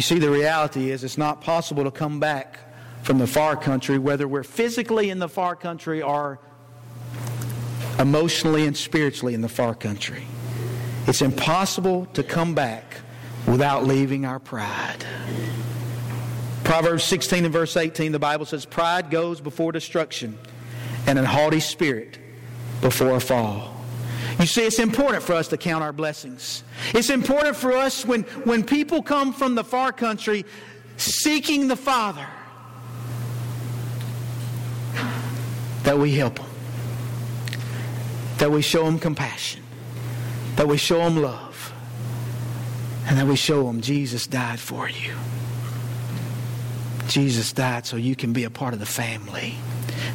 You 0.00 0.02
see, 0.02 0.18
the 0.18 0.30
reality 0.30 0.90
is 0.90 1.04
it's 1.04 1.18
not 1.18 1.42
possible 1.42 1.84
to 1.84 1.90
come 1.90 2.20
back 2.20 2.58
from 3.02 3.18
the 3.18 3.26
far 3.26 3.54
country, 3.54 3.98
whether 3.98 4.26
we're 4.26 4.44
physically 4.44 5.10
in 5.10 5.18
the 5.18 5.28
far 5.28 5.54
country 5.54 6.00
or 6.00 6.40
emotionally 7.98 8.66
and 8.66 8.74
spiritually 8.74 9.34
in 9.34 9.42
the 9.42 9.48
far 9.50 9.74
country. 9.74 10.24
It's 11.06 11.20
impossible 11.20 12.06
to 12.14 12.22
come 12.22 12.54
back 12.54 12.94
without 13.46 13.84
leaving 13.84 14.24
our 14.24 14.38
pride. 14.38 15.04
Proverbs 16.64 17.04
16 17.04 17.44
and 17.44 17.52
verse 17.52 17.76
18, 17.76 18.12
the 18.12 18.18
Bible 18.18 18.46
says, 18.46 18.64
Pride 18.64 19.10
goes 19.10 19.42
before 19.42 19.70
destruction, 19.70 20.38
and 21.06 21.18
an 21.18 21.26
haughty 21.26 21.60
spirit 21.60 22.18
before 22.80 23.16
a 23.16 23.20
fall. 23.20 23.79
You 24.40 24.46
see, 24.46 24.62
it's 24.62 24.78
important 24.78 25.22
for 25.22 25.34
us 25.34 25.48
to 25.48 25.58
count 25.58 25.84
our 25.84 25.92
blessings. 25.92 26.64
It's 26.94 27.10
important 27.10 27.56
for 27.56 27.72
us 27.72 28.06
when, 28.06 28.22
when 28.44 28.64
people 28.64 29.02
come 29.02 29.34
from 29.34 29.54
the 29.54 29.62
far 29.62 29.92
country 29.92 30.46
seeking 30.96 31.68
the 31.68 31.76
Father 31.76 32.26
that 35.82 35.98
we 35.98 36.14
help 36.14 36.36
them, 36.36 36.46
that 38.38 38.50
we 38.50 38.62
show 38.62 38.84
them 38.84 38.98
compassion, 38.98 39.62
that 40.56 40.66
we 40.66 40.78
show 40.78 40.98
them 40.98 41.20
love, 41.20 41.74
and 43.08 43.18
that 43.18 43.26
we 43.26 43.36
show 43.36 43.64
them 43.64 43.82
Jesus 43.82 44.26
died 44.26 44.58
for 44.58 44.88
you. 44.88 45.14
Jesus 47.08 47.52
died 47.52 47.84
so 47.84 47.96
you 47.96 48.16
can 48.16 48.32
be 48.32 48.44
a 48.44 48.50
part 48.50 48.72
of 48.72 48.80
the 48.80 48.86
family. 48.86 49.54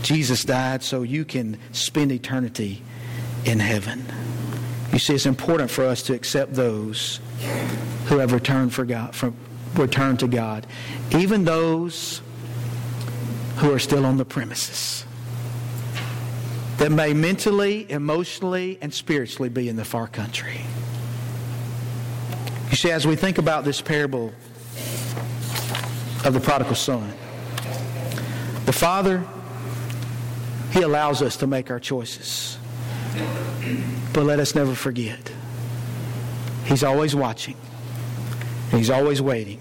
Jesus 0.02 0.44
died 0.44 0.82
so 0.82 1.04
you 1.04 1.26
can 1.26 1.60
spend 1.74 2.12
eternity 2.12 2.82
in 3.46 3.60
heaven. 3.60 4.06
You 4.92 5.00
see, 5.00 5.14
it's 5.14 5.26
important 5.26 5.70
for 5.72 5.86
us 5.86 6.02
to 6.04 6.14
accept 6.14 6.54
those 6.54 7.20
who 8.08 8.18
have 8.18 8.32
returned 8.32 8.74
for 8.74 8.86
God, 8.86 9.16
from, 9.16 9.36
returned 9.76 10.20
to 10.20 10.28
God, 10.28 10.66
even 11.12 11.44
those 11.44 12.22
who 13.58 13.72
are 13.74 13.80
still 13.80 14.06
on 14.06 14.18
the 14.18 14.26
premises 14.26 15.06
that 16.78 16.92
may 16.92 17.14
mentally, 17.14 17.90
emotionally, 17.90 18.78
and 18.82 18.94
spiritually 18.94 19.50
be 19.50 19.70
in 19.70 19.76
the 19.76 19.86
far 19.86 20.08
country. 20.08 20.62
You 22.70 22.76
see, 22.76 22.92
as 22.92 23.08
we 23.08 23.16
think 23.16 23.38
about 23.38 23.64
this 23.64 23.80
parable 23.80 24.34
of 26.26 26.34
the 26.34 26.40
prodigal 26.40 26.76
son, 26.76 27.14
the 28.66 28.74
Father, 28.74 29.26
He 30.72 30.82
allows 30.82 31.22
us 31.22 31.38
to 31.38 31.48
make 31.48 31.72
our 31.72 31.80
choices. 31.80 32.58
But 34.14 34.26
let 34.26 34.40
us 34.40 34.56
never 34.56 34.76
forget, 34.76 35.32
He's 36.66 36.84
always 36.84 37.16
watching, 37.16 37.58
He's 38.72 38.90
always 38.90 39.22
waiting 39.22 39.60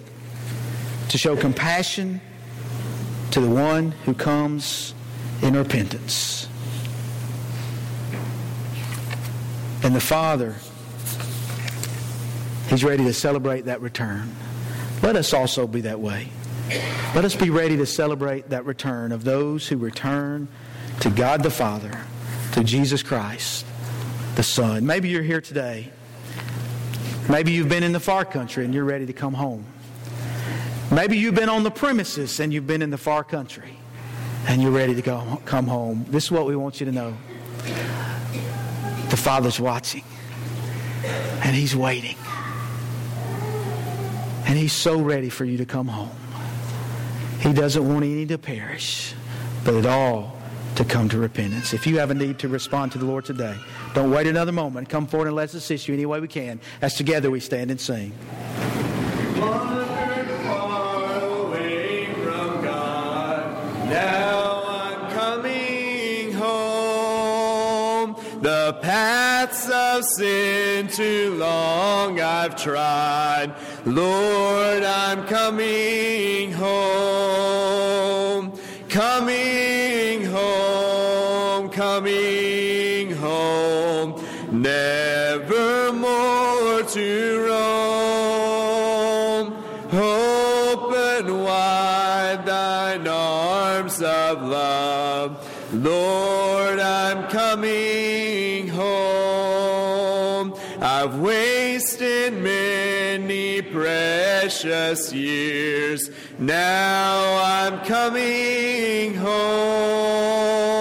to 1.08 1.18
show 1.18 1.36
compassion 1.36 2.20
to 3.30 3.40
the 3.40 3.50
one 3.50 3.92
who 4.04 4.14
comes 4.14 4.94
in 5.42 5.54
repentance. 5.54 6.48
And 9.82 9.94
the 9.94 10.00
Father, 10.00 10.56
He's 12.68 12.82
ready 12.82 13.04
to 13.04 13.12
celebrate 13.12 13.66
that 13.66 13.80
return. 13.80 14.34
Let 15.02 15.16
us 15.16 15.34
also 15.34 15.66
be 15.66 15.82
that 15.82 16.00
way. 16.00 16.28
Let 17.14 17.24
us 17.24 17.36
be 17.36 17.50
ready 17.50 17.76
to 17.76 17.86
celebrate 17.86 18.48
that 18.50 18.64
return 18.64 19.12
of 19.12 19.24
those 19.24 19.68
who 19.68 19.76
return 19.76 20.48
to 21.00 21.10
God 21.10 21.42
the 21.42 21.50
Father, 21.50 22.00
to 22.54 22.62
Jesus 22.62 23.02
Christ, 23.02 23.66
the 24.36 24.44
Son. 24.44 24.86
Maybe 24.86 25.08
you're 25.08 25.24
here 25.24 25.40
today. 25.40 25.90
Maybe 27.28 27.50
you've 27.50 27.68
been 27.68 27.82
in 27.82 27.90
the 27.90 27.98
far 27.98 28.24
country 28.24 28.64
and 28.64 28.72
you're 28.72 28.84
ready 28.84 29.06
to 29.06 29.12
come 29.12 29.34
home. 29.34 29.66
Maybe 30.92 31.18
you've 31.18 31.34
been 31.34 31.48
on 31.48 31.64
the 31.64 31.72
premises 31.72 32.38
and 32.38 32.52
you've 32.52 32.66
been 32.68 32.80
in 32.80 32.90
the 32.90 32.98
far 32.98 33.24
country 33.24 33.76
and 34.46 34.62
you're 34.62 34.70
ready 34.70 34.94
to 34.94 35.02
go, 35.02 35.42
come 35.44 35.66
home. 35.66 36.06
This 36.10 36.26
is 36.26 36.30
what 36.30 36.46
we 36.46 36.54
want 36.54 36.78
you 36.78 36.86
to 36.86 36.92
know. 36.92 37.16
The 39.08 39.16
Father's 39.16 39.58
watching, 39.58 40.04
and 41.42 41.56
He's 41.56 41.74
waiting. 41.74 42.16
And 44.46 44.56
He's 44.56 44.72
so 44.72 45.00
ready 45.00 45.28
for 45.28 45.44
you 45.44 45.56
to 45.56 45.66
come 45.66 45.88
home. 45.88 46.16
He 47.40 47.52
doesn't 47.52 47.86
want 47.86 48.04
any 48.04 48.26
to 48.26 48.38
perish, 48.38 49.12
but 49.64 49.74
it 49.74 49.86
all 49.86 50.33
to 50.76 50.84
come 50.84 51.08
to 51.08 51.18
repentance. 51.18 51.72
If 51.72 51.86
you 51.86 51.98
have 51.98 52.10
a 52.10 52.14
need 52.14 52.38
to 52.40 52.48
respond 52.48 52.92
to 52.92 52.98
the 52.98 53.04
Lord 53.04 53.24
today, 53.24 53.56
don't 53.94 54.10
wait 54.10 54.26
another 54.26 54.52
moment. 54.52 54.88
Come 54.88 55.06
forward 55.06 55.28
and 55.28 55.36
let's 55.36 55.54
assist 55.54 55.86
you 55.86 55.94
any 55.94 56.06
way 56.06 56.20
we 56.20 56.28
can 56.28 56.60
as 56.82 56.94
together 56.94 57.30
we 57.30 57.40
stand 57.40 57.70
and 57.70 57.80
sing. 57.80 58.12
Now 63.90 64.64
I'm 64.66 65.12
coming 65.12 66.32
home. 66.32 68.16
The 68.42 68.76
paths 68.82 69.70
of 69.70 70.04
sin 70.04 70.88
too 70.88 71.36
long 71.36 72.20
I've 72.20 72.56
tried. 72.56 73.54
Lord, 73.84 74.82
I'm 74.82 75.24
coming 75.26 76.50
home. 76.52 77.83
Coming 81.74 83.10
home. 83.16 84.24
Never 84.52 85.92
more 85.92 86.82
to 86.84 87.46
roam. 87.48 88.84
Open 89.92 91.42
wide 91.42 92.46
thine 92.46 93.08
arms 93.08 94.00
of 94.00 94.42
love. 94.42 95.50
Lord, 95.72 96.78
I'm 96.78 97.28
coming 97.28 98.68
home. 98.68 100.54
I've 100.80 101.18
wasted 101.18 102.34
many 102.34 103.62
precious 103.62 105.12
years. 105.12 106.08
Now 106.38 107.42
I'm 107.42 107.80
coming 107.84 109.14
home. 109.14 110.73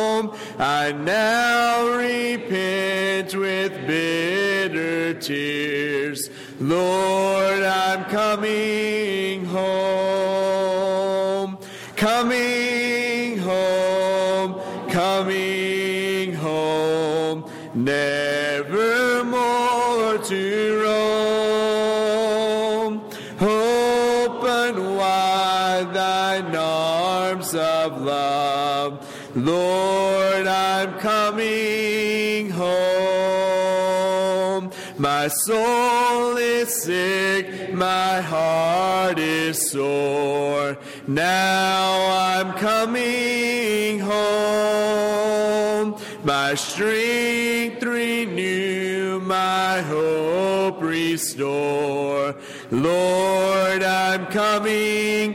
I 0.59 0.91
now 0.91 1.87
repent 1.97 3.33
with 3.35 3.87
bitter 3.87 5.15
tears. 5.15 6.29
Lord, 6.59 7.63
I'm 7.63 8.03
coming 8.05 9.45
home. 9.45 10.43
Coming 11.95 12.52
of 27.55 28.01
love. 28.01 29.07
Lord, 29.35 30.47
I'm 30.47 30.99
coming 30.99 32.49
home. 32.49 33.83
My 34.97 35.27
soul 35.27 36.37
is 36.37 36.83
sick, 36.83 37.73
my 37.73 38.21
heart 38.21 39.19
is 39.19 39.71
sore. 39.71 40.77
Now 41.07 42.37
I'm 42.37 42.53
coming 42.53 43.99
home. 43.99 45.95
My 46.23 46.55
strength 46.55 47.83
renew, 47.83 49.19
my 49.19 49.81
hope 49.81 50.81
restore. 50.81 52.35
Lord, 52.71 53.83
I'm 53.83 54.27
coming 54.27 55.33